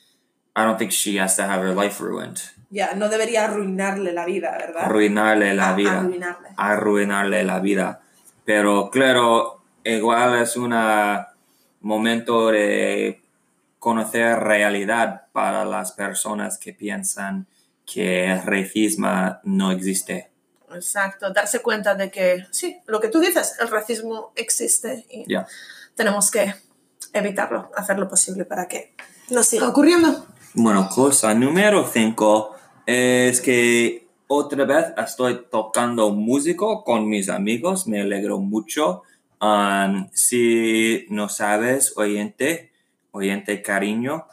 I 0.55 0.61
don't 0.61 0.77
think 0.77 0.91
she 0.91 1.19
has 1.19 1.35
to 1.37 1.43
have 1.43 1.61
her 1.63 1.75
life 1.75 2.01
ruined 2.03 2.37
Ya, 2.69 2.95
no 2.95 3.07
debería 3.07 3.45
arruinarle 3.45 4.13
la 4.13 4.25
vida, 4.25 4.55
¿verdad? 4.57 4.85
arruinarle 4.85 5.53
la 5.53 5.69
A- 5.69 5.75
vida 5.75 5.99
Arruinarle. 5.99 6.49
arruinarle 6.57 7.43
la 7.43 7.59
vida. 7.59 8.01
Pero 8.45 8.89
claro, 8.89 9.61
igual 9.83 10.41
es 10.41 10.57
un 10.57 10.73
momento 11.81 12.47
de 12.49 13.21
conocer 13.77 14.39
realidad 14.39 15.27
para 15.31 15.65
las 15.65 15.91
personas 15.91 16.57
que 16.57 16.73
piensan 16.73 17.45
que 17.85 18.25
el 18.31 18.41
racismo 18.41 19.37
no 19.43 19.71
existe. 19.71 20.31
Exacto, 20.75 21.31
darse 21.31 21.59
cuenta 21.59 21.95
de 21.95 22.09
que 22.11 22.45
sí, 22.51 22.77
lo 22.85 22.99
que 22.99 23.09
tú 23.09 23.19
dices, 23.19 23.55
el 23.59 23.69
racismo 23.69 24.31
existe 24.35 25.05
y 25.09 25.25
tenemos 25.95 26.31
que 26.31 26.53
evitarlo, 27.13 27.71
hacer 27.75 27.99
lo 27.99 28.07
posible 28.07 28.45
para 28.45 28.67
que 28.67 28.93
no 29.29 29.43
siga 29.43 29.69
ocurriendo. 29.69 30.25
Bueno, 30.53 30.89
cosa 30.89 31.33
número 31.33 31.87
5 31.91 32.55
es 32.85 33.41
que 33.41 34.07
otra 34.27 34.65
vez 34.65 34.85
estoy 34.97 35.45
tocando 35.49 36.11
músico 36.11 36.83
con 36.83 37.07
mis 37.07 37.29
amigos, 37.29 37.87
me 37.87 38.01
alegro 38.01 38.39
mucho. 38.39 39.03
Um, 39.41 40.09
si 40.13 41.05
no 41.09 41.27
sabes, 41.27 41.97
oyente, 41.97 42.71
oyente 43.11 43.61
cariño, 43.61 44.25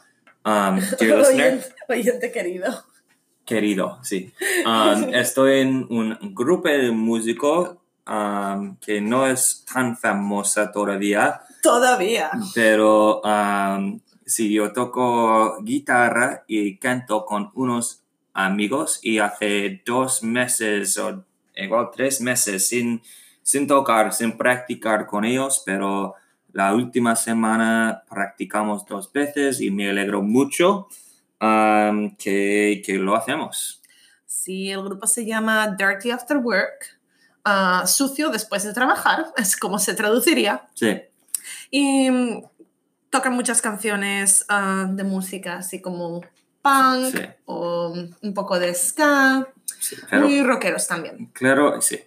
um, 0.45 0.79
dear 0.99 1.17
listener, 1.19 1.53
Oyente, 1.53 1.65
oyente 1.89 2.31
querido. 2.31 2.90
Querido, 3.45 3.99
sí. 4.03 4.31
Um, 4.65 5.09
estoy 5.13 5.59
en 5.59 5.87
un 5.89 6.17
grupo 6.33 6.69
de 6.69 6.91
músico 6.91 7.81
um, 8.07 8.75
que 8.77 9.01
no 9.01 9.27
es 9.27 9.65
tan 9.71 9.97
famosa 9.97 10.71
todavía, 10.71 11.41
Todavía. 11.61 12.31
pero 12.55 13.21
um, 13.21 13.99
sí, 14.25 14.51
yo 14.51 14.71
toco 14.73 15.61
guitarra 15.61 16.43
y 16.47 16.77
canto 16.77 17.25
con 17.25 17.51
unos 17.53 18.03
amigos 18.33 18.99
y 19.01 19.19
hace 19.19 19.81
dos 19.85 20.23
meses 20.23 20.97
o 20.97 21.23
igual 21.55 21.89
tres 21.93 22.21
meses 22.21 22.67
sin, 22.67 23.01
sin 23.43 23.67
tocar, 23.67 24.13
sin 24.13 24.37
practicar 24.37 25.05
con 25.05 25.25
ellos, 25.25 25.61
pero 25.65 26.15
la 26.53 26.73
última 26.73 27.15
semana 27.15 28.03
practicamos 28.09 28.85
dos 28.85 29.11
veces 29.11 29.61
y 29.61 29.71
me 29.71 29.89
alegro 29.89 30.21
mucho 30.21 30.87
um, 31.41 32.15
que, 32.15 32.81
que 32.85 32.93
lo 32.97 33.15
hacemos. 33.15 33.81
Sí, 34.25 34.69
el 34.71 34.83
grupo 34.83 35.07
se 35.07 35.25
llama 35.25 35.75
Dirty 35.77 36.11
After 36.11 36.37
Work, 36.37 36.99
ah, 37.43 37.83
sucio 37.85 38.29
después 38.29 38.63
de 38.63 38.73
trabajar, 38.73 39.25
es 39.37 39.57
como 39.57 39.79
se 39.79 39.93
traduciría. 39.93 40.67
Sí, 40.73 41.01
Y 41.69 42.09
mm, 42.09 42.43
tocan 43.09 43.33
muchas 43.33 43.61
canciones 43.61 44.45
ah, 44.49 44.85
de 44.89 45.03
música, 45.03 45.57
así 45.57 45.81
como 45.81 46.21
punk 46.61 47.11
Sí. 47.15 47.23
o 47.45 47.93
mm, 47.95 48.27
un 48.27 48.33
poco 48.33 48.57
de 48.59 48.73
ska, 48.73 49.47
sí, 49.79 49.95
muy 50.13 50.41
rockeros 50.43 50.87
también. 50.87 51.25
claro, 51.33 51.81
sí. 51.81 51.99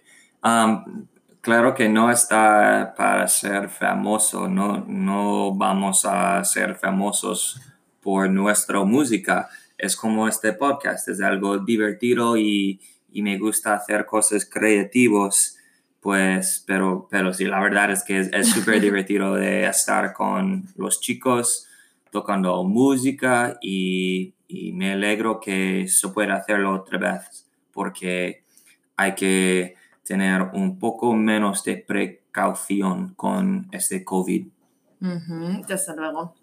Um, 0.43 1.07
claro 1.41 1.73
que 1.73 1.89
no 1.89 2.09
está 2.11 2.93
para 2.95 3.27
ser 3.27 3.67
famoso, 3.69 4.47
no, 4.47 4.83
no 4.87 5.53
vamos 5.55 6.05
a 6.05 6.43
ser 6.43 6.75
famosos 6.75 7.59
por 8.05 8.29
nuestra 8.29 8.83
música. 8.83 9.49
Es 9.79 9.95
como 9.95 10.27
este 10.27 10.53
podcast, 10.53 11.09
es 11.09 11.21
algo 11.21 11.57
divertido 11.57 12.37
y, 12.37 12.79
y 13.11 13.23
me 13.23 13.39
gusta 13.39 13.73
hacer 13.73 14.05
cosas 14.05 14.45
creativas, 14.45 15.57
pues, 16.01 16.63
pero, 16.67 17.07
pero 17.09 17.33
sí, 17.33 17.45
la 17.45 17.59
verdad 17.59 17.89
es 17.89 18.03
que 18.03 18.19
es 18.19 18.47
súper 18.47 18.79
divertido 18.87 19.33
de 19.33 19.65
estar 19.65 20.13
con 20.13 20.67
los 20.75 21.01
chicos 21.01 21.67
tocando 22.11 22.63
música 22.63 23.57
y, 23.59 24.35
y 24.47 24.71
me 24.73 24.91
alegro 24.91 25.39
que 25.39 25.87
se 25.87 26.07
pueda 26.09 26.35
hacerlo 26.35 26.75
otra 26.75 26.99
vez 26.99 27.47
porque 27.73 28.43
hay 28.97 29.15
que 29.15 29.73
tener 30.03 30.43
un 30.53 30.77
poco 30.77 31.15
menos 31.15 31.63
de 31.63 31.77
precaución 31.77 33.15
con 33.15 33.67
este 33.71 34.05
COVID. 34.05 34.47
Ujú, 35.01 35.65
desde 35.67 35.95
luego. 35.95 36.35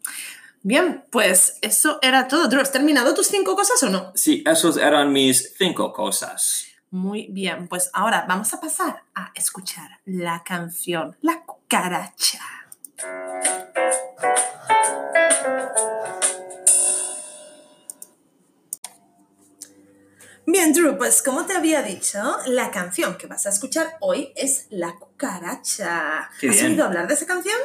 Bien, 0.62 1.04
pues 1.10 1.58
eso 1.60 1.98
era 2.02 2.28
todo. 2.28 2.48
Drew, 2.48 2.60
¿has 2.60 2.70
terminado 2.70 3.14
tus 3.14 3.26
cinco 3.26 3.56
cosas 3.56 3.82
o 3.82 3.90
no? 3.90 4.12
Sí, 4.14 4.44
esos 4.46 4.76
eran 4.76 5.12
mis 5.12 5.54
cinco 5.58 5.92
cosas. 5.92 6.66
Muy 6.90 7.28
bien, 7.30 7.68
pues 7.68 7.90
ahora 7.94 8.26
vamos 8.28 8.52
a 8.54 8.60
pasar 8.60 9.02
a 9.14 9.32
escuchar 9.34 10.00
la 10.04 10.42
canción 10.44 11.16
La 11.22 11.42
cucaracha. 11.42 12.40
Bien, 20.44 20.72
Drew, 20.72 20.96
pues 20.98 21.22
como 21.22 21.46
te 21.46 21.54
había 21.54 21.82
dicho, 21.82 22.18
la 22.46 22.70
canción 22.70 23.16
que 23.16 23.26
vas 23.26 23.46
a 23.46 23.50
escuchar 23.50 23.96
hoy 24.00 24.32
es 24.34 24.66
La 24.70 24.96
cucaracha. 24.96 26.30
Qué 26.40 26.48
¿Has 26.48 26.56
bien. 26.56 26.72
oído 26.72 26.84
hablar 26.84 27.06
de 27.06 27.14
esa 27.14 27.26
canción? 27.26 27.56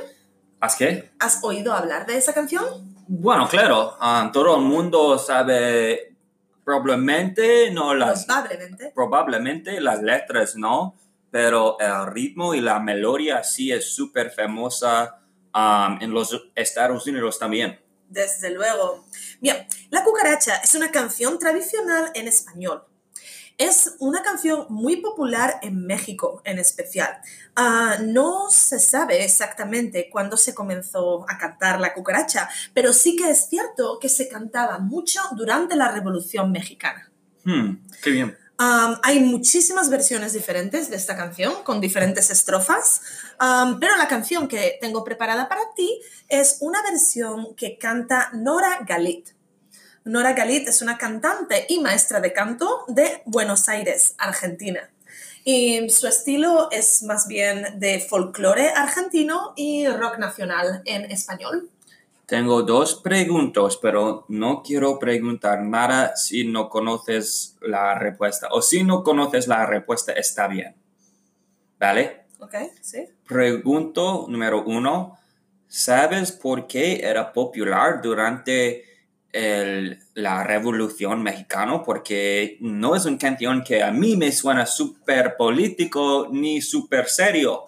¿Haz 0.59 0.75
qué? 0.75 1.11
¿Has 1.19 1.43
oído 1.43 1.73
hablar 1.73 2.05
de 2.05 2.17
esa 2.17 2.33
canción? 2.33 2.65
Bueno, 3.07 3.47
claro, 3.47 3.95
ah, 3.99 4.29
todo 4.33 4.55
el 4.57 4.63
mundo 4.63 5.17
sabe 5.17 6.15
probablemente, 6.65 7.71
no 7.71 7.93
las, 7.93 8.25
Probablemente. 8.25 8.91
probablemente 8.93 9.79
las 9.79 10.01
letras 10.01 10.55
no, 10.57 10.95
pero 11.31 11.77
el 11.79 12.07
ritmo 12.07 12.53
y 12.53 12.59
la 12.61 12.79
melodía 12.79 13.43
sí 13.43 13.71
es 13.71 13.93
súper 13.95 14.31
famosa 14.31 15.19
ah, 15.53 15.97
en 16.01 16.11
los 16.11 16.49
Estados 16.55 17.05
Unidos 17.07 17.39
también. 17.39 17.79
Desde 18.09 18.49
luego. 18.51 19.05
Bien, 19.39 19.67
La 19.89 20.03
cucaracha 20.03 20.57
es 20.57 20.75
una 20.75 20.91
canción 20.91 21.37
tradicional 21.39 22.11
en 22.15 22.27
español. 22.27 22.83
Es 23.57 23.95
una 23.99 24.21
canción 24.21 24.67
muy 24.69 24.97
popular 24.97 25.59
en 25.63 25.85
México 25.85 26.41
en 26.45 26.59
especial. 26.59 27.17
Ah, 27.55 27.97
no 28.03 28.51
se 28.51 28.79
sabe 28.79 29.23
exactamente 29.23 30.09
cuándo 30.11 30.37
se 30.37 30.53
comenzó 30.53 31.25
a 31.27 31.39
cantar 31.39 31.79
la 31.79 31.95
cucaracha, 31.95 32.47
pero 32.75 32.93
sí 32.93 33.15
que 33.15 33.31
es 33.31 33.47
cierto 33.49 33.97
que 33.99 34.09
se 34.09 34.27
cantaba 34.27 34.77
mucho 34.77 35.21
durante 35.35 35.75
la 35.75 35.91
Revolución 35.91 36.51
Mexicana. 36.51 37.09
Hmm, 37.43 37.77
qué 38.03 38.11
bien. 38.11 38.37
Um, 38.59 38.95
hay 39.03 39.19
muchísimas 39.19 39.89
versiones 39.89 40.33
diferentes 40.33 40.89
de 40.89 40.95
esta 40.95 41.15
canción 41.15 41.63
con 41.63 41.79
diferentes 41.79 42.31
estrofas, 42.31 43.01
um, 43.39 43.79
pero 43.79 43.95
la 43.97 44.07
canción 44.07 44.47
que 44.47 44.79
tengo 44.81 45.03
preparada 45.03 45.47
para 45.47 45.61
ti 45.75 46.01
es 46.27 46.57
una 46.61 46.81
versión 46.81 47.55
que 47.55 47.77
canta 47.77 48.31
Nora 48.33 48.79
Galit. 48.87 49.36
Nora 50.07 50.31
Galit 50.31 50.69
es 50.69 50.81
una 50.81 50.97
cantante 50.97 51.65
y 51.67 51.81
maestra 51.81 52.21
de 52.21 52.31
canto 52.31 52.85
de 52.87 53.21
Buenos 53.25 53.67
Aires, 53.67 54.15
Argentina. 54.17 54.89
Y 55.43 55.89
su 55.89 56.07
estilo 56.07 56.71
es 56.71 57.03
más 57.03 57.27
bien 57.27 57.77
de 57.77 57.99
folclore 57.99 58.69
argentino 58.69 59.51
y 59.57 59.85
rock 59.85 60.17
nacional 60.17 60.81
en 60.85 61.11
español. 61.11 61.69
Tengo 62.25 62.61
dos 62.63 62.95
preguntas, 62.95 63.77
pero 63.81 64.23
no 64.29 64.63
quiero 64.63 64.97
preguntar 64.97 65.61
nada 65.61 66.15
si 66.15 66.45
no 66.45 66.69
conoces 66.69 67.57
la 67.59 67.99
respuesta. 67.99 68.47
O 68.51 68.61
si 68.61 68.85
no 68.85 69.03
conoces 69.03 69.45
la 69.45 69.65
respuesta, 69.65 70.13
está 70.13 70.47
bien. 70.47 70.73
¿Vale? 71.77 72.27
¿Ok? 72.39 72.55
¿Sí? 72.79 73.09
Pregunto 73.27 74.25
número 74.29 74.63
uno. 74.63 75.17
¿Sabes 75.67 76.31
por 76.31 76.65
qué 76.65 77.01
era 77.03 77.33
popular 77.33 78.01
durante 78.01 78.87
el- 79.33 79.99
la 80.13 80.43
Revolución 80.43 81.21
Mexicana? 81.23 81.83
Porque 81.83 82.57
no 82.61 82.95
es 82.95 83.05
una 83.05 83.17
canción 83.17 83.63
que 83.63 83.83
a 83.83 83.91
mí 83.91 84.15
me 84.15 84.31
suena 84.31 84.65
súper 84.65 85.35
político 85.37 86.27
ni 86.31 86.61
súper 86.61 87.07
serio. 87.07 87.63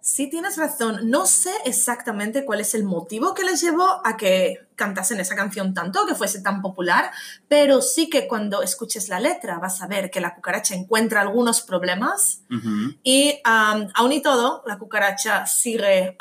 Sí, 0.00 0.30
tienes 0.30 0.56
razón. 0.56 1.10
No 1.10 1.26
sé 1.26 1.50
exactamente 1.66 2.46
cuál 2.46 2.60
es 2.60 2.74
el 2.74 2.82
motivo 2.84 3.34
que 3.34 3.44
les 3.44 3.60
llevó 3.60 4.00
a 4.06 4.16
que 4.16 4.66
cantasen 4.74 5.20
esa 5.20 5.36
canción 5.36 5.74
tanto, 5.74 6.06
que 6.06 6.14
fuese 6.14 6.40
tan 6.40 6.62
popular, 6.62 7.10
pero 7.46 7.82
sí 7.82 8.08
que 8.08 8.26
cuando 8.26 8.62
escuches 8.62 9.10
la 9.10 9.20
letra 9.20 9.58
vas 9.58 9.82
a 9.82 9.86
ver 9.86 10.10
que 10.10 10.20
la 10.22 10.34
cucaracha 10.34 10.74
encuentra 10.74 11.20
algunos 11.20 11.60
problemas 11.60 12.40
Ujú. 12.50 12.94
y 13.02 13.38
am, 13.44 13.88
aún 13.94 14.12
y 14.12 14.22
todo, 14.22 14.62
la 14.66 14.78
cucaracha 14.78 15.46
sigue 15.46 16.16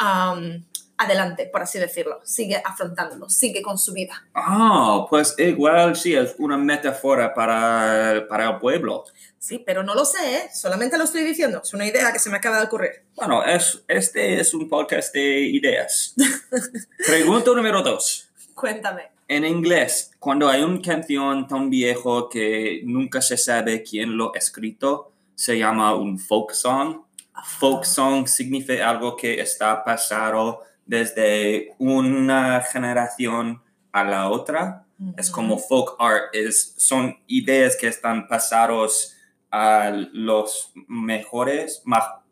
adelante, 0.97 1.47
por 1.51 1.61
así 1.61 1.79
decirlo, 1.79 2.19
sigue 2.23 2.61
afrontándolo, 2.63 3.29
sigue 3.29 3.61
con 3.61 3.77
su 3.77 3.93
vida. 3.93 4.25
Ah, 4.33 5.05
pues 5.09 5.35
igual 5.37 5.95
sí, 5.95 6.15
es 6.15 6.35
una 6.39 6.57
metáfora 6.57 7.33
para, 7.33 8.25
para 8.27 8.49
el 8.49 8.57
pueblo. 8.57 9.05
Sí, 9.37 9.63
pero 9.65 9.83
no 9.83 9.93
lo 9.93 10.03
sé, 10.03 10.35
¿eh? 10.35 10.49
solamente 10.53 10.97
lo 10.97 11.03
estoy 11.03 11.23
diciendo, 11.23 11.61
es 11.63 11.73
una 11.73 11.85
idea 11.85 12.11
que 12.11 12.19
se 12.19 12.29
me 12.29 12.37
acaba 12.37 12.59
de 12.59 12.65
ocurrir. 12.65 13.03
Bueno, 13.15 13.43
es, 13.43 13.83
este 13.87 14.39
es 14.39 14.53
un 14.53 14.67
podcast 14.67 15.13
de 15.13 15.39
ideas. 15.41 16.15
Pregunta 17.05 17.51
número 17.55 17.81
dos. 17.81 18.29
Cuéntame. 18.53 19.03
En 19.29 19.45
inglés, 19.45 20.11
cuando 20.19 20.49
hay 20.49 20.63
una 20.63 20.81
canción 20.81 21.47
tan 21.47 21.69
viejo 21.69 22.29
que 22.29 22.81
nunca 22.85 23.21
se 23.21 23.37
sabe 23.37 23.83
quién 23.83 24.17
lo 24.17 24.33
ha 24.33 24.37
escrito, 24.37 25.11
se 25.35 25.59
llama 25.59 25.93
un 25.95 26.17
folk 26.17 26.51
song. 26.51 27.01
Folk 27.59 27.83
song 27.83 28.25
significa 28.25 28.89
algo 28.89 29.15
que 29.15 29.39
está 29.39 29.83
pasado 29.83 30.63
desde 30.87 31.75
una 31.77 32.61
generación 32.61 33.61
a 33.91 34.03
la 34.03 34.29
otra. 34.29 34.85
Es 35.15 35.29
como 35.29 35.59
folk 35.59 35.95
art, 35.99 36.33
es, 36.33 36.73
son 36.77 37.19
ideas 37.27 37.75
que 37.75 37.87
están 37.87 38.27
pasados 38.27 39.15
a 39.51 39.91
los 40.11 40.71
mejores, 40.87 41.81
ma- 41.85 42.23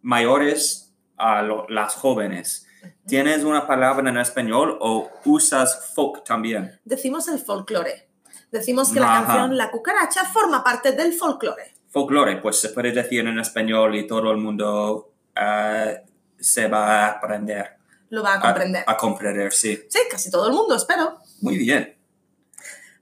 mayores 0.00 0.92
a 1.16 1.42
lo- 1.42 1.66
las 1.68 1.94
jóvenes. 1.94 2.66
¿Tienes 3.06 3.44
una 3.44 3.66
palabra 3.66 4.08
en 4.08 4.16
español 4.18 4.76
o 4.80 5.10
usas 5.24 5.92
folk 5.94 6.24
también? 6.24 6.78
Decimos 6.84 7.28
el 7.28 7.38
folclore. 7.38 8.08
Decimos 8.50 8.92
que 8.92 9.00
la 9.00 9.18
Ajá. 9.18 9.26
canción 9.26 9.56
La 9.56 9.70
cucaracha 9.70 10.24
forma 10.26 10.62
parte 10.64 10.92
del 10.92 11.12
folclore. 11.12 11.74
Folklore, 11.90 12.36
pues 12.38 12.58
se 12.58 12.70
puede 12.70 12.92
decir 12.92 13.26
en 13.26 13.38
español 13.38 13.94
y 13.96 14.06
todo 14.06 14.30
el 14.30 14.38
mundo 14.38 15.12
ah, 15.36 15.92
se 16.38 16.68
va 16.68 17.04
a 17.04 17.08
aprender. 17.12 17.76
Lo 18.14 18.22
va 18.22 18.34
a 18.34 18.40
comprender. 18.40 18.84
A, 18.86 18.92
a 18.92 18.96
comprender, 18.96 19.52
sí. 19.52 19.86
Sí, 19.90 19.98
casi 20.08 20.30
todo 20.30 20.46
el 20.46 20.52
mundo, 20.52 20.76
espero. 20.76 21.18
Muy 21.40 21.58
bien. 21.58 21.98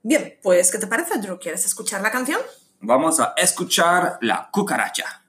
Bien, 0.03 0.39
pues, 0.43 0.71
¿qué 0.73 0.79
te 0.79 0.87
parece, 0.87 1.19
Drew? 1.19 1.39
¿Quieres 1.39 1.67
escuchar 1.67 2.01
la 2.01 2.11
canción? 2.11 2.41
Vamos 2.81 3.21
a 3.21 3.35
escuchar 3.37 4.17
la 4.23 4.49
cucaracha. 4.51 5.23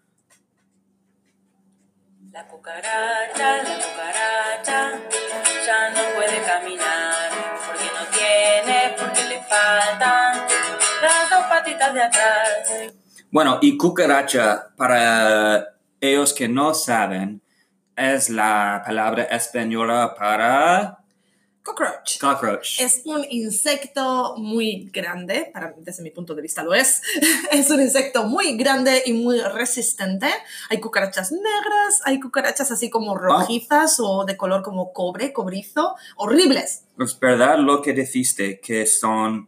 La 2.31 2.47
cucaracha, 2.47 3.57
la 3.57 3.75
cucaracha, 3.75 4.91
ya 5.65 5.89
no 5.89 6.15
puede 6.15 6.41
caminar, 6.43 7.29
porque 7.67 7.83
no 7.93 8.07
tiene, 8.17 8.95
porque 8.97 9.23
le 9.25 9.43
faltan 9.43 10.47
las 11.01 11.29
dos 11.29 11.43
patitas 11.49 11.93
de 11.93 12.01
atrás. 12.03 12.93
Bueno, 13.29 13.59
y 13.61 13.77
cucaracha, 13.77 14.69
para 14.77 15.75
ellos 15.99 16.33
que 16.33 16.47
no 16.47 16.73
saben, 16.73 17.42
es 17.95 18.29
la 18.29 18.81
palabra 18.85 19.23
española 19.23 20.15
para 20.17 21.03
Cockroach. 21.63 22.19
cockroach. 22.19 22.81
Es 22.81 23.03
un 23.05 23.25
insecto 23.29 24.35
muy 24.37 24.89
grande, 24.91 25.49
para, 25.53 25.73
desde 25.77 26.03
mi 26.03 26.11
punto 26.11 26.35
de 26.35 26.41
vista 26.41 26.61
lo 26.61 26.73
es. 26.73 27.01
es 27.51 27.69
un 27.69 27.79
insecto 27.79 28.25
muy 28.25 28.57
grande 28.57 29.01
y 29.05 29.13
muy 29.13 29.39
resistente. 29.39 30.27
Hay 30.69 30.81
cucarachas 30.81 31.31
negras, 31.31 32.01
hay 32.03 32.19
cucarachas 32.19 32.69
así 32.69 32.89
como 32.89 33.17
rojizas 33.17 33.97
o 34.01 34.25
de 34.25 34.35
color 34.35 34.61
como 34.61 34.91
cobre, 34.91 35.31
cobrizo, 35.31 35.95
horribles. 36.17 36.83
Es 36.99 37.17
verdad 37.17 37.57
lo 37.57 37.81
que 37.81 37.93
dijiste, 37.93 38.59
que 38.59 38.85
son 38.85 39.47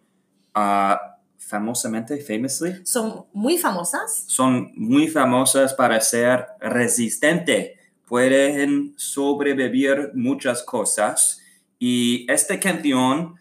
ah, 0.53 1.17
famosamente, 1.37 2.17
famously, 2.21 2.81
Son 2.85 3.25
muy 3.33 3.57
famosas. 3.57 4.23
son 4.27 4.71
muy 4.75 5.09
famosas 5.09 5.73
para 5.73 5.99
ser 5.99 6.47
resistente. 6.61 7.77
Pueden 8.07 8.93
sobrevivir 8.97 10.11
muchas 10.13 10.63
cosas. 10.63 11.41
Y 11.79 12.29
esta 12.31 12.59
canción 12.59 13.35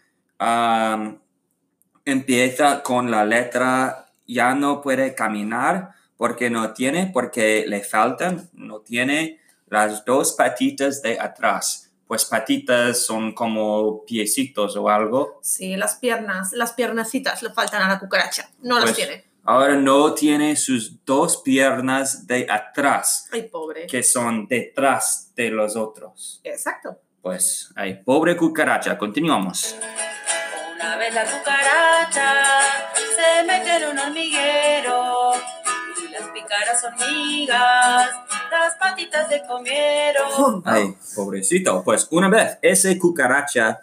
empieza 2.05 2.83
con 2.83 3.09
la 3.09 3.25
letra 3.25 4.05
ya 4.27 4.55
no 4.55 4.81
puede 4.81 5.15
caminar 5.15 5.91
porque 6.17 6.49
no 6.49 6.73
tiene, 6.73 7.07
porque 7.13 7.65
le 7.67 7.81
faltan, 7.83 8.49
no 8.53 8.79
tiene 8.79 9.39
las 9.67 10.05
dos 10.05 10.33
patitas 10.33 11.01
de 11.01 11.19
atrás. 11.19 11.91
Pues 12.07 12.25
patitas 12.25 12.99
son 13.03 13.33
como 13.33 14.05
piecitos 14.05 14.75
o 14.77 14.89
algo. 14.89 15.39
Sí, 15.41 15.75
las 15.75 15.95
piernas, 15.95 16.51
las 16.53 16.73
piernecitas 16.73 17.41
le 17.41 17.49
faltan 17.49 17.81
a 17.81 17.89
la 17.89 17.99
cucaracha. 17.99 18.49
No 18.61 18.75
las 18.75 18.85
Pues, 18.85 18.95
tiene. 18.95 19.25
Ahora 19.45 19.75
no 19.75 20.13
tiene 20.13 20.55
sus 20.55 21.05
dos 21.05 21.37
piernas 21.37 22.25
de 22.25 22.47
atrás, 22.49 23.27
Ay, 23.31 23.43
pobre. 23.43 23.85
que 23.85 24.01
son 24.01 24.47
detrás 24.47 25.31
de 25.35 25.49
los 25.51 25.75
otros. 25.75 26.41
Exacto. 26.43 26.99
Pues, 27.21 27.71
ay, 27.75 28.01
pobre 28.03 28.35
cucaracha, 28.35 28.97
continuamos. 28.97 29.75
Una 30.75 30.97
vez 30.97 31.13
la 31.13 31.23
cucaracha 31.23 32.33
se 33.15 33.43
metió 33.45 33.75
en 33.77 33.83
un 33.89 33.99
hormiguero 33.99 35.31
y 36.03 36.11
las 36.11 36.29
picaras 36.29 36.83
hormigas 36.83 38.09
las 38.51 38.75
patitas 38.75 39.27
se 39.29 39.41
comieron. 39.45 40.31
Oh. 40.37 40.61
Ay, 40.65 40.95
pobrecito. 41.15 41.83
Pues 41.83 42.07
una 42.11 42.29
vez 42.29 42.57
ese 42.61 42.97
cucaracha 42.97 43.81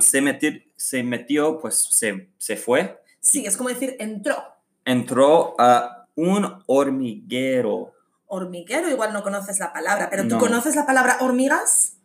se, 0.00 0.20
metió, 0.20 0.52
se 0.76 1.02
metió, 1.02 1.58
pues 1.58 1.86
se, 1.90 2.28
se 2.38 2.56
fue, 2.56 2.98
Sí, 3.22 3.44
es 3.44 3.56
como 3.56 3.68
decir 3.68 3.96
entró. 3.98 4.49
Entró 4.84 5.54
a 5.58 6.06
un 6.16 6.62
hormiguero. 6.66 7.92
Hormiguero, 8.26 8.88
igual 8.90 9.12
no 9.12 9.22
conoces 9.22 9.58
la 9.58 9.72
palabra, 9.72 10.08
pero 10.10 10.22
¿tú 10.24 10.34
No. 10.36 10.38
conoces 10.38 10.76
la 10.76 10.86
palabra 10.86 11.18
hormigas? 11.20 11.96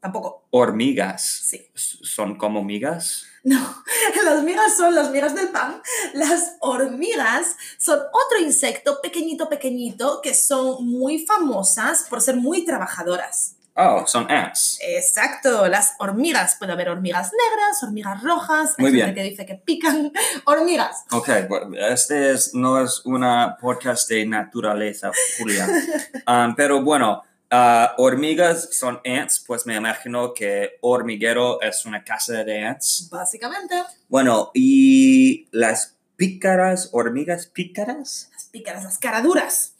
Tampoco. 0.00 0.46
Hormigas. 0.50 1.22
Sí. 1.44 1.70
¿Son 1.74 2.36
como 2.36 2.62
migas? 2.62 3.24
No, 3.42 3.58
Las 4.24 4.42
migas 4.42 4.76
son 4.76 4.94
las 4.94 5.10
migas 5.10 5.34
del 5.34 5.48
pan. 5.48 5.80
Las 6.12 6.56
hormigas 6.60 7.56
son 7.78 7.98
otro 8.12 8.38
insecto 8.38 9.00
pequeñito, 9.02 9.48
pequeñito, 9.48 10.20
que 10.22 10.34
son 10.34 10.86
muy 10.86 11.24
famosas 11.26 12.06
por 12.08 12.20
ser 12.20 12.36
muy 12.36 12.64
trabajadoras. 12.64 13.56
Oh, 13.76 14.04
son 14.06 14.30
ants. 14.30 14.78
Exacto, 14.82 15.66
las 15.66 15.94
hormigas. 15.98 16.54
Puede 16.58 16.72
haber 16.72 16.88
hormigas 16.90 17.32
negras, 17.32 17.82
hormigas 17.82 18.22
rojas. 18.22 18.74
Hay 18.78 18.82
Muy 18.84 18.90
gente 18.92 19.04
bien. 19.06 19.14
que 19.14 19.22
dice 19.30 19.46
que 19.46 19.54
pican. 19.56 20.12
Hormigas. 20.44 21.04
Ok, 21.10 21.28
bueno, 21.48 21.76
este 21.88 22.30
es, 22.32 22.54
no 22.54 22.80
es 22.80 23.02
una 23.04 23.56
podcast 23.60 24.08
de 24.08 24.26
naturaleza, 24.26 25.10
Julia. 25.38 25.66
Um, 26.26 26.54
pero 26.54 26.82
bueno, 26.82 27.22
ah, 27.50 27.94
hormigas 27.98 28.68
son 28.72 29.00
ants, 29.04 29.44
pues 29.46 29.66
me 29.66 29.74
imagino 29.76 30.32
que 30.32 30.78
hormiguero 30.80 31.60
es 31.60 31.84
una 31.84 32.02
casa 32.04 32.44
de 32.44 32.64
ants. 32.64 33.08
Básicamente, 33.10 33.74
Bueno, 34.08 34.50
y 34.54 35.48
las 35.50 35.96
pícaras, 36.16 36.88
hormigas 36.92 37.46
pícaras. 37.46 38.30
las 38.32 38.44
pícaras, 38.46 38.84
las 38.84 38.98
caraduras. 38.98 39.73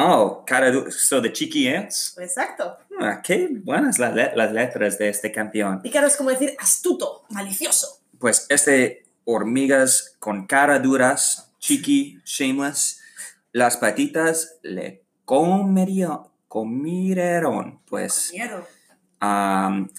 Oh, 0.00 0.44
cara, 0.46 0.72
so 0.92 1.20
the 1.20 1.32
cheeky 1.32 1.66
ants. 1.66 2.16
Exacto. 2.18 2.76
Ah, 3.00 3.20
qué 3.20 3.48
buenas 3.50 3.98
las, 3.98 4.14
le- 4.14 4.30
las 4.36 4.52
letras 4.52 4.96
de 4.96 5.08
este 5.08 5.32
campeón. 5.32 5.82
Pícaro 5.82 6.06
es 6.06 6.16
como 6.16 6.30
decir 6.30 6.54
astuto, 6.60 7.24
malicioso. 7.30 7.98
Pues 8.20 8.46
este 8.48 9.04
hormigas 9.24 10.14
con 10.20 10.46
cara 10.46 10.78
duras, 10.78 11.52
cheeky, 11.58 12.20
shameless, 12.24 13.00
las 13.50 13.76
patitas 13.76 14.58
le 14.62 15.02
comerían, 15.24 16.20
comieron, 16.46 17.80
pues 17.84 18.30
Miedo. 18.32 18.64
am, 19.18 19.90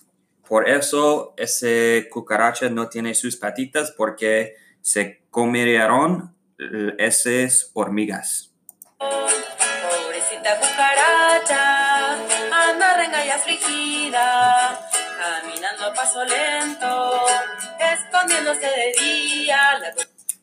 por 0.48 0.70
eso 0.70 1.34
ese 1.36 2.08
cucaracha 2.10 2.70
no 2.70 2.88
tiene 2.88 3.14
sus 3.16 3.36
patitas 3.36 3.92
porque 3.92 4.56
se 4.82 5.24
comieron 5.30 6.34
esas 6.98 7.70
hormigas. 7.74 8.46
Afligida, 13.40 14.80
caminando 15.18 15.86
a 15.86 15.94
paso 15.94 16.20
lento, 16.24 17.12
escondiéndose 17.80 18.68
de 18.68 18.94
día. 19.00 19.60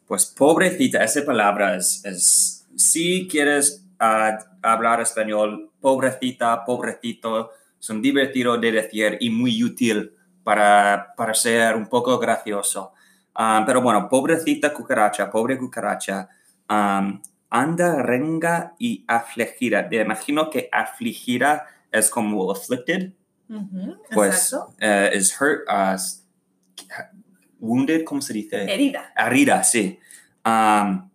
Pues 0.07 0.27
pobrecita, 0.27 1.05
esa 1.05 1.25
palabra 1.25 1.77
es, 1.77 2.65
si 2.77 3.29
quieres 3.29 3.85
ah, 3.99 4.39
hablar 4.63 5.01
español, 5.01 5.71
pobrecita, 5.81 6.65
pobrecito, 6.65 7.51
son 7.79 8.01
divertidos 8.01 8.61
de 8.61 8.73
decir 8.73 9.19
y 9.21 9.31
muy 9.31 9.63
útil 9.63 10.13
para, 10.43 11.13
para 11.17 11.35
ser 11.35 11.77
un 11.77 11.89
poco 11.89 12.19
gracioso. 12.19 12.93
Ah, 13.35 13.63
pero 13.67 13.83
bueno, 13.83 14.09
pobrecita 14.09 14.73
cucaracha, 14.73 15.31
pobre 15.31 15.59
cucaracha, 15.59 16.29
am, 16.69 17.21
anda 17.51 18.03
renga 18.03 18.75
y 18.79 19.05
afligida. 19.07 19.87
Me 19.91 20.01
imagino 20.01 20.49
que 20.49 20.69
afligida 20.73 21.67
es 21.97 22.11
como 22.11 22.51
afflicted, 22.51 23.13
pues 24.13 24.35
Exacto. 24.53 24.75
eh, 24.81 25.11
is 25.15 25.35
hurt, 25.41 25.61
s- 25.95 26.23
wounded, 27.61 28.05
¿cómo 28.05 28.21
se 28.21 28.33
dice? 28.33 28.65
Herida. 28.73 29.13
Herida, 29.17 29.63
sí. 29.65 29.99
Am, 30.45 31.11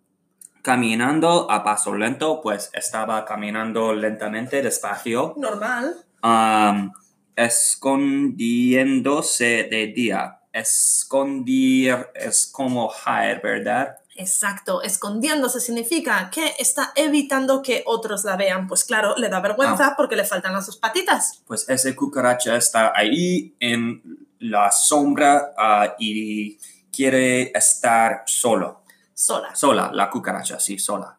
caminando 0.61 1.49
a 1.49 1.63
paso 1.63 1.95
lento, 1.95 2.41
pues 2.41 2.69
estaba 2.73 3.25
caminando 3.25 3.93
lentamente, 3.93 4.61
despacio, 4.61 5.33
Normal. 5.37 5.95
am, 6.21 6.91
escondiéndose 7.35 9.67
de 9.69 9.87
día. 9.87 10.37
Escondir 10.53 12.07
es 12.13 12.49
como 12.51 12.91
hide, 13.05 13.39
¿verdad? 13.41 13.95
Exacto. 14.21 14.81
Escondiéndose 14.81 15.59
significa 15.59 16.29
que 16.31 16.53
está 16.59 16.91
evitando 16.95 17.61
que 17.61 17.83
otros 17.85 18.23
la 18.23 18.35
vean. 18.37 18.67
Pues 18.67 18.83
claro, 18.83 19.15
le 19.17 19.29
da 19.29 19.39
vergüenza 19.39 19.87
Ah. 19.87 19.93
porque 19.97 20.15
le 20.15 20.23
faltan 20.25 20.53
las 20.53 20.65
sus 20.65 20.77
patitas. 20.77 21.41
Pues 21.47 21.67
ese 21.67 21.95
cucaracha 21.95 22.55
está 22.55 22.93
ahí 22.95 23.55
en 23.59 24.01
la 24.39 24.71
sombra 24.71 25.53
ah, 25.57 25.95
y 25.99 26.57
quiere 26.91 27.51
estar 27.57 28.23
solo. 28.25 28.83
Sola. 29.13 29.55
Sola, 29.55 29.89
la 29.93 30.09
cucaracha, 30.09 30.59
sí, 30.59 30.79
sola. 30.79 31.17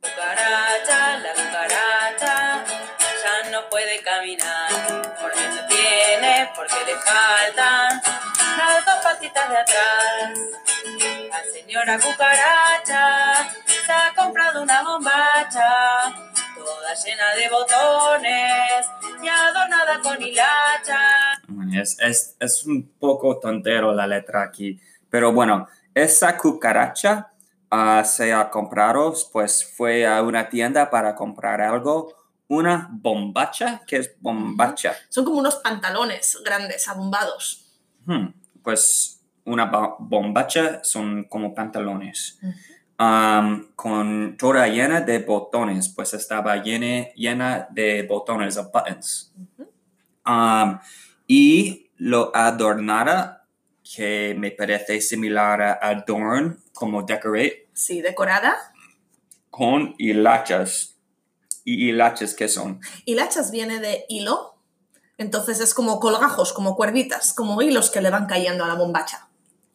cucaracha, 0.00 1.18
la 1.18 1.32
cucaracha, 1.32 2.64
ya 3.22 3.50
no 3.50 3.68
puede 3.70 4.00
caminar, 4.02 5.14
porque 5.20 5.48
no 5.48 5.66
tiene, 5.66 6.50
porque 6.54 6.74
le 6.86 6.94
faltan 6.96 8.00
las 8.58 8.84
dos 8.84 8.94
patitas 9.02 9.48
de 9.48 9.56
atrás. 9.56 10.38
Señora 11.52 11.98
cucaracha 11.98 13.48
se 13.86 13.92
ha 13.92 14.12
comprado 14.16 14.62
una 14.62 14.82
bombacha, 14.82 15.70
toda 16.56 16.94
llena 16.94 17.34
de 17.34 17.48
botones 17.48 18.86
y 19.22 19.28
adornada 19.28 20.00
con 20.02 20.20
hilacha. 20.22 20.98
Es, 21.72 21.98
es, 22.00 22.36
es 22.40 22.64
un 22.66 22.88
poco 22.98 23.38
tontero 23.38 23.92
la 23.92 24.06
letra 24.06 24.42
aquí. 24.42 24.80
Pero 25.10 25.32
bueno, 25.32 25.68
esa 25.94 26.36
cucaracha 26.36 27.32
ah, 27.70 28.02
se 28.04 28.32
ha 28.32 28.50
comprado, 28.50 29.14
pues 29.32 29.64
fue 29.76 30.06
a 30.06 30.22
una 30.22 30.48
tienda 30.48 30.90
para 30.90 31.14
comprar 31.14 31.60
algo. 31.60 32.14
Una 32.48 32.88
bombacha, 32.90 33.82
¿qué 33.86 33.96
es 33.96 34.20
bombacha? 34.20 34.96
Son 35.08 35.24
como 35.24 35.38
unos 35.38 35.56
pantalones 35.56 36.38
grandes, 36.44 36.86
abombados. 36.88 37.66
Hmm, 38.04 38.28
Pues 38.62 39.15
una 39.46 39.66
ba- 39.66 39.96
bombacha 39.98 40.80
son 40.84 41.24
como 41.24 41.54
pantalones. 41.54 42.38
Am, 42.98 43.68
con 43.74 44.36
toda 44.38 44.66
llena 44.68 45.00
de 45.02 45.18
botones, 45.20 45.88
pues 45.88 46.14
estaba 46.14 46.56
llena, 46.62 47.08
llena 47.14 47.66
de 47.70 48.02
botones, 48.04 48.56
of 48.56 48.70
buttons. 48.72 49.32
Am, 50.24 50.80
y 51.26 51.90
lo 51.96 52.34
adornara, 52.34 53.44
que 53.94 54.34
me 54.38 54.50
parece 54.50 55.00
similar 55.00 55.62
a 55.62 55.72
adorn, 55.82 56.58
como 56.72 57.02
decorate, 57.02 57.68
Sí, 57.72 58.02
decorada. 58.02 58.56
con 59.50 59.94
hilachas. 59.98 60.96
¿Y 61.64 61.88
hilachas 61.90 62.34
qué 62.34 62.48
son? 62.48 62.80
Hilachas 63.04 63.50
viene 63.50 63.78
de 63.78 64.04
hilo. 64.08 64.54
Entonces 65.18 65.60
es 65.60 65.72
como 65.74 65.98
colgajos, 66.00 66.52
como 66.52 66.76
cuerditas, 66.76 67.32
como 67.32 67.60
hilos 67.62 67.90
que 67.90 68.00
le 68.02 68.10
van 68.10 68.26
cayendo 68.26 68.64
a 68.64 68.68
la 68.68 68.74
bombacha. 68.74 69.25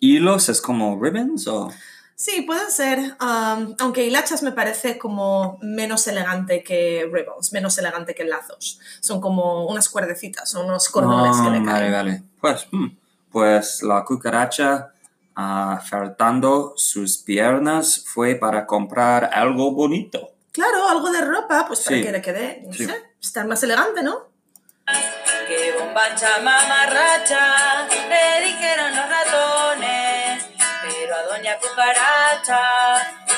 ¿Hilos 0.02 0.50
es 0.50 0.60
como 0.62 1.02
ribbons 1.02 1.48
o...? 1.48 1.72
Sí, 2.16 2.42
pueden 2.42 2.70
ser, 2.70 3.00
um, 3.20 3.76
aunque 3.80 4.04
hilachas 4.06 4.44
me 4.44 4.52
parece 4.52 4.98
como 5.00 5.58
menos 5.62 6.06
elegante 6.08 6.64
que 6.64 7.10
ribbons, 7.12 7.52
menos 7.54 7.78
elegante 7.80 8.14
que 8.14 8.24
lazos. 8.26 8.80
Son 9.00 9.20
como 9.22 9.66
unas 9.68 9.90
cuerdecitas, 9.90 10.50
son 10.50 10.66
unos 10.68 10.90
cordones 10.90 11.36
que 11.38 11.48
Ah, 11.48 11.50
le 11.52 11.60
Vale, 11.60 11.66
caen. 11.66 11.92
vale. 11.92 12.24
Pues, 12.40 12.68
hmm, 12.72 12.88
pues 13.32 13.82
la 13.84 14.04
cucaracha, 14.06 14.92
ah, 15.36 15.82
faltando 15.88 16.74
sus 16.78 17.18
piernas, 17.18 18.04
fue 18.06 18.36
para 18.36 18.68
comprar 18.68 19.30
algo 19.34 19.72
bonito. 19.72 20.30
Claro, 20.52 20.90
algo 20.90 21.10
de 21.12 21.22
ropa, 21.22 21.66
pues 21.68 21.80
para 21.82 21.96
Sí. 21.98 22.04
que 22.04 22.12
le 22.12 22.22
quede, 22.22 22.64
no 22.68 22.74
Sí. 22.74 22.86
sé, 22.86 22.96
estar 23.22 23.48
más 23.48 23.64
elegante, 23.64 24.04
¿no? 24.04 24.30
Que 25.48 25.74
bombacha 25.80 26.40
mamarracha, 26.44 27.88
le 27.88 28.46
dijeron 28.48 28.96
los 28.96 29.06
doña 29.10 29.51
cucaracha 31.62 32.60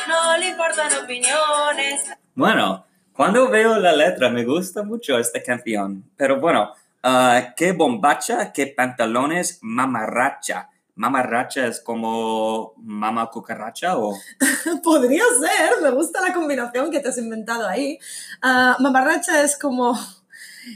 no 0.07 0.37
le 0.37 0.49
importan 0.49 0.91
opiniones. 1.03 2.05
Bueno, 2.35 2.85
cuando 3.13 3.49
veo 3.49 3.77
la 3.79 3.93
letra 3.93 4.29
me 4.29 4.43
gusta 4.43 4.83
mucho 4.83 5.17
esta 5.17 5.41
canción. 5.41 6.03
Pero 6.15 6.39
bueno, 6.39 6.73
ah, 7.03 7.53
¿qué 7.55 7.71
bombacha? 7.73 8.51
¿Qué 8.51 8.67
pantalones? 8.67 9.59
Mamarracha. 9.61 10.69
Mamarracha 10.95 11.65
es 11.65 11.79
como 11.81 12.73
mama 12.77 13.29
cucaracha 13.29 13.97
o... 13.97 14.15
Podría 14.83 15.23
ser, 15.39 15.81
me 15.81 15.89
gusta 15.89 16.21
la 16.21 16.33
combinación 16.33 16.91
que 16.91 16.99
te 16.99 17.09
has 17.09 17.17
inventado 17.17 17.67
ahí. 17.67 17.97
Ah, 18.41 18.77
mamarracha 18.79 19.43
es 19.43 19.57
como, 19.57 19.97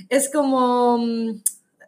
es 0.10 0.29
como, 0.31 0.97
mm, 0.97 1.41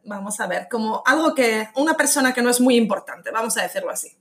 vamos 0.05 0.39
a 0.39 0.47
ver, 0.47 0.67
como 0.69 1.01
algo 1.05 1.33
que, 1.33 1.69
una 1.75 1.95
persona 1.95 2.33
que 2.33 2.41
no 2.41 2.49
es 2.49 2.61
muy 2.61 2.75
importante, 2.75 3.31
vamos 3.31 3.57
a 3.57 3.63
decirlo 3.63 3.89
así. 3.89 4.15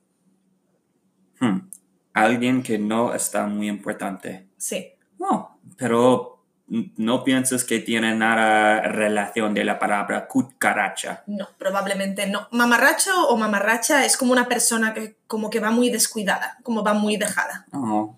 Alguien 2.23 2.63
que 2.63 2.79
no 2.79 3.15
está 3.15 3.47
muy 3.47 3.69
importante. 3.69 4.47
Sí, 4.57 4.93
No, 5.19 5.59
pero 5.77 6.39
no 6.69 7.25
piensas 7.25 7.65
que 7.65 7.79
tiene 7.79 8.15
nada 8.15 8.83
relación 8.83 9.55
de 9.55 9.65
la 9.65 9.79
palabra 9.79 10.29
cucaracha. 10.29 11.23
no, 11.27 11.49
probablemente 11.59 12.27
no. 12.27 12.47
Mamarracho 12.51 13.29
o 13.29 13.37
mamarracha 13.37 14.05
es 14.05 14.17
como 14.17 14.33
una 14.33 14.49
persona 14.49 14.93
que 14.93 15.17
como 15.27 15.49
que 15.49 15.61
va 15.61 15.71
muy 15.71 15.91
descuidada, 15.91 16.59
como 16.63 16.85
va 16.85 16.93
muy 16.93 17.17
dejada. 17.17 17.67
Oh. 17.73 18.17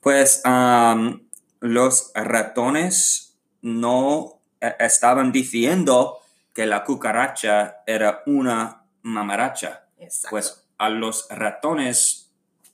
Pues 0.00 0.42
los 1.60 2.12
ratones 2.14 3.34
no 3.62 4.38
eh, 4.60 4.74
estaban 4.78 5.32
diciendo 5.32 6.18
que 6.52 6.66
la 6.66 6.84
cucaracha 6.84 7.78
era 7.86 8.22
una 8.26 8.82
mamaracha. 9.02 9.84
Exacto. 9.98 10.30
Pues 10.30 10.64
a 10.76 10.88
los 10.88 11.26
ratones 11.30 12.17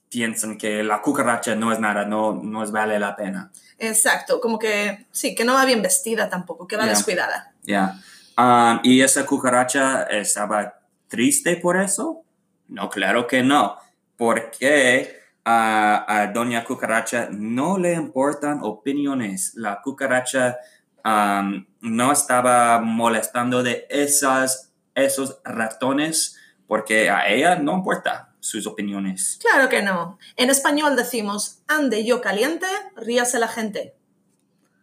piensan 0.09 0.57
que 0.57 0.83
la 0.83 1.01
cucaracha 1.01 1.55
no 1.55 1.71
es 1.71 1.79
nada, 1.79 2.05
no, 2.05 2.33
no 2.41 2.69
vale 2.71 2.99
la 2.99 3.15
pena. 3.15 3.51
Exacto, 3.77 4.39
como 4.39 4.57
que 4.57 5.07
sí, 5.11 5.35
que 5.35 5.43
no 5.43 5.53
va 5.53 5.65
bien 5.65 5.81
vestida 5.81 6.29
tampoco, 6.29 6.67
que 6.67 6.77
va 6.77 6.85
descuidada. 6.85 7.53
Ya. 7.63 7.99
Um, 8.37 8.79
¿Y 8.83 9.01
esa 9.01 9.25
cucaracha 9.25 10.03
estaba 10.03 10.79
triste 11.07 11.57
por 11.57 11.77
eso? 11.77 12.23
No, 12.67 12.89
claro 12.89 13.27
que 13.27 13.43
no. 13.43 13.77
Porque 14.17 15.19
a, 15.43 16.05
a 16.07 16.27
Doña 16.27 16.63
Cucaracha 16.63 17.27
no 17.31 17.77
le 17.77 17.93
importan 17.93 18.59
opiniones. 18.61 19.53
La 19.55 19.81
cucaracha 19.81 20.57
um, 21.03 21.65
no 21.81 22.11
estaba 22.11 22.79
molestando 22.79 23.63
de 23.63 23.85
esas, 23.89 24.71
esos 24.95 25.39
ratones 25.43 26.37
porque 26.67 27.09
a 27.09 27.27
ella 27.27 27.55
no 27.57 27.73
importa 27.73 28.34
sus 28.45 28.67
opiniones. 28.67 29.39
Claro 29.41 29.69
que 29.69 29.81
no. 29.81 30.17
En 30.35 30.49
español 30.49 30.95
decimos, 30.95 31.61
ande 31.67 32.05
yo 32.05 32.21
caliente, 32.21 32.67
ríase 32.95 33.39
la 33.39 33.47
gente. 33.47 33.95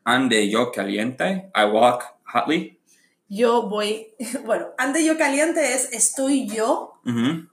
Ande 0.05 0.51
yo 0.51 0.73
caliente, 0.73 1.51
I 1.55 1.65
walk 1.65 2.05
hotly. 2.35 2.81
Yo 3.29 3.69
voy, 3.69 4.15
bueno, 4.45 4.69
ande 4.77 5.05
yo 5.05 5.17
caliente 5.17 5.75
es 5.75 5.93
estoy 5.93 6.47
yo 6.47 7.01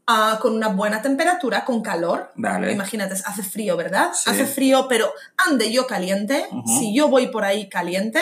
ah, 0.08 0.40
con 0.42 0.56
una 0.56 0.70
buena 0.70 1.02
temperatura, 1.02 1.64
con 1.64 1.82
calor. 1.82 2.32
Vale. 2.36 2.74
Imagínate, 2.74 3.14
hace 3.14 3.44
frío, 3.44 3.78
¿verdad? 3.78 4.12
Sí. 4.14 4.30
Hace 4.30 4.46
frío, 4.46 4.88
pero 4.90 5.12
ande 5.48 5.72
yo 5.72 5.88
caliente. 5.88 6.48
Si 6.80 6.94
yo 6.94 7.08
voy 7.08 7.28
por 7.28 7.46
ahí 7.46 7.70
caliente, 7.70 8.22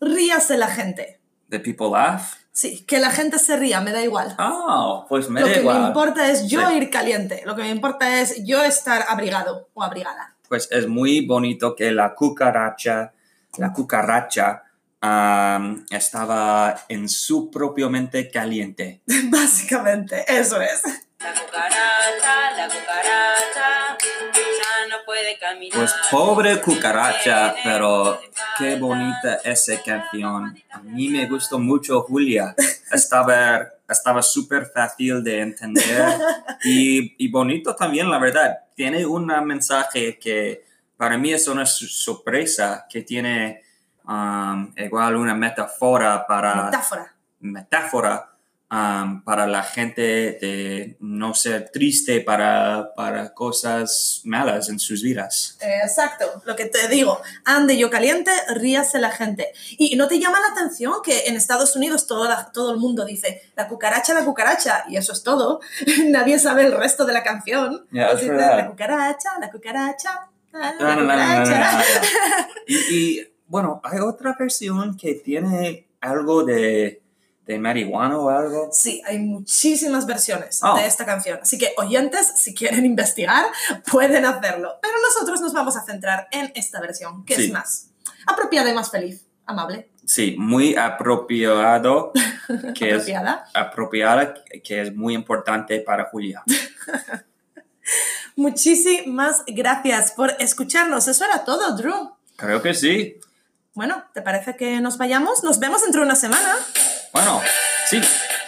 ríase 0.00 0.56
la 0.56 0.68
gente. 0.68 1.20
The 1.50 1.58
people 1.58 1.90
laugh. 1.90 2.43
Sí, 2.56 2.84
que 2.86 3.00
la 3.00 3.10
gente 3.10 3.40
se 3.40 3.56
ría, 3.56 3.80
me 3.80 3.90
da 3.90 4.00
igual. 4.02 4.36
Oh, 4.38 5.06
pues 5.08 5.28
me 5.28 5.40
Lo 5.40 5.46
da 5.48 5.52
que 5.52 5.58
me 5.58 5.62
igual. 5.64 5.86
importa 5.88 6.30
es 6.30 6.46
yo 6.48 6.66
Sí. 6.68 6.76
ir 6.76 6.88
caliente. 6.88 7.42
Lo 7.44 7.56
que 7.56 7.62
me 7.62 7.70
importa 7.70 8.20
es 8.20 8.44
yo 8.44 8.62
estar 8.62 9.04
abrigado 9.08 9.68
o 9.74 9.82
abrigada. 9.82 10.36
Pues 10.48 10.68
es 10.70 10.86
muy 10.86 11.26
bonito 11.26 11.74
que 11.74 11.90
la 11.90 12.14
cucaracha, 12.14 13.12
la 13.58 13.72
cucaracha 13.72 14.62
am, 15.00 15.84
estaba 15.90 16.84
en 16.88 17.08
su 17.08 17.50
propio 17.50 17.90
mente 17.90 18.30
caliente. 18.30 19.02
Básicamente, 19.30 20.24
eso 20.28 20.60
es. 20.60 20.80
La 21.18 21.32
cucaracha, 21.34 21.83
Pues 25.72 25.94
pobre 26.10 26.60
cucaracha, 26.60 27.54
pero 27.62 28.20
qué 28.58 28.76
bonita 28.76 29.40
esa 29.44 29.80
canción. 29.82 30.56
A 30.70 30.78
mí 30.80 31.08
me 31.08 31.26
gustó 31.26 31.58
mucho 31.58 32.02
Julia. 32.02 32.54
Estaba 32.90 33.68
estaba 33.88 34.22
súper 34.22 34.66
fácil 34.66 35.22
de 35.22 35.40
entender 35.40 36.18
y, 36.64 37.14
y 37.24 37.28
bonito 37.30 37.74
también, 37.74 38.10
la 38.10 38.18
verdad. 38.18 38.58
Tiene 38.74 39.04
un 39.06 39.26
mensaje 39.44 40.18
que 40.18 40.64
para 40.96 41.18
mí 41.18 41.32
es 41.32 41.46
una 41.48 41.66
sorpresa, 41.66 42.86
que 42.88 43.02
tiene 43.02 43.62
um, 44.06 44.72
igual 44.76 45.16
una 45.16 45.34
metáfora 45.34 46.26
para 46.26 46.64
Metáfora. 46.64 47.14
metáfora 47.40 48.33
um, 48.70 49.22
para 49.24 49.46
la 49.46 49.62
gente 49.62 50.02
de 50.02 50.96
no 51.00 51.34
ser 51.34 51.70
triste 51.70 52.20
para, 52.20 52.92
para 52.96 53.32
cosas 53.34 54.20
malas 54.24 54.68
en 54.68 54.78
sus 54.78 55.02
vidas. 55.02 55.56
Exacto, 55.60 56.42
lo 56.44 56.56
que 56.56 56.66
te 56.66 56.88
digo, 56.88 57.20
ande 57.44 57.76
yo 57.76 57.90
caliente, 57.90 58.30
ríase 58.56 58.98
la 58.98 59.10
gente. 59.10 59.52
Y 59.78 59.96
no 59.96 60.08
te 60.08 60.18
llama 60.18 60.40
la 60.40 60.48
atención 60.48 60.94
que 61.04 61.26
en 61.26 61.36
Estados 61.36 61.76
Unidos 61.76 62.06
todo, 62.06 62.28
la- 62.28 62.50
todo 62.52 62.72
el 62.72 62.78
mundo 62.78 63.04
dice 63.04 63.42
la 63.56 63.68
cucaracha, 63.68 64.14
la 64.14 64.24
cucaracha, 64.24 64.84
y 64.88 64.96
eso 64.96 65.12
es 65.12 65.22
todo. 65.22 65.60
Nadie 66.06 66.38
sabe 66.38 66.64
el 66.66 66.72
resto 66.72 67.04
de 67.04 67.12
la 67.12 67.22
canción. 67.22 67.86
La 67.90 68.66
cucaracha, 68.70 69.30
la 69.40 69.50
cucaracha, 69.50 70.30
la, 70.52 70.72
No, 70.74 70.96
no, 70.96 71.02
no. 71.02 71.82
Y, 72.66 73.20
bueno, 73.46 73.80
hay 73.84 74.00
otra 74.00 74.34
versión 74.38 74.96
que 74.96 75.14
tiene 75.14 75.88
algo 76.00 76.44
de, 76.44 77.02
de 77.46 77.58
marihuana 77.58 78.18
o 78.18 78.30
algo. 78.30 78.68
Sí, 78.72 79.02
hay 79.06 79.18
muchísimas 79.18 80.06
versiones 80.06 80.60
Oh. 80.62 80.76
de 80.76 80.86
esta 80.86 81.04
canción. 81.04 81.38
Así 81.42 81.58
que 81.58 81.74
oyentes, 81.76 82.32
si 82.36 82.54
quieren 82.54 82.86
investigar, 82.86 83.46
pueden 83.90 84.24
hacerlo. 84.24 84.78
Pero 84.80 84.94
nosotros 85.02 85.40
nos 85.40 85.52
vamos 85.52 85.76
a 85.76 85.84
centrar 85.84 86.28
en 86.30 86.50
esta 86.54 86.80
versión, 86.80 87.24
que 87.24 87.36
Sí. 87.36 87.44
es 87.46 87.52
más 87.52 87.88
apropiada 88.26 88.70
y 88.70 88.74
más 88.74 88.90
feliz, 88.90 89.24
amable, 89.46 89.90
Sí, 90.06 90.36
muy 90.38 90.76
apropiado, 90.76 92.12
que 92.74 92.90
es 92.90 92.94
apropiada. 93.02 93.44
apropiada, 93.54 94.34
que 94.62 94.82
es 94.82 94.94
muy 94.94 95.14
importante 95.14 95.80
para 95.80 96.04
Julia. 96.10 96.42
Muchísimas 98.36 99.42
gracias 99.46 100.12
por 100.12 100.34
escucharnos. 100.40 101.08
Eso 101.08 101.24
era 101.24 101.44
todo, 101.44 101.76
Drew. 101.76 102.10
Creo 102.36 102.60
que 102.62 102.74
sí. 102.74 103.18
Bueno, 103.74 104.04
¿te 104.12 104.22
parece 104.22 104.56
que 104.56 104.80
nos 104.80 104.98
vayamos? 104.98 105.42
Nos 105.44 105.58
vemos 105.58 105.82
dentro 105.82 106.00
de 106.00 106.06
una 106.06 106.16
semana. 106.16 106.54
Bueno, 107.14 107.40
sí. 107.86 108.00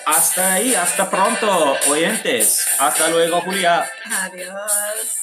Hasta 0.07 0.55
ahí, 0.55 0.75
hasta 0.75 1.09
pronto, 1.09 1.77
oyentes. 1.89 2.67
Hasta 2.81 3.09
luego, 3.09 3.41
Julia. 3.43 3.89
Adiós. 4.13 5.21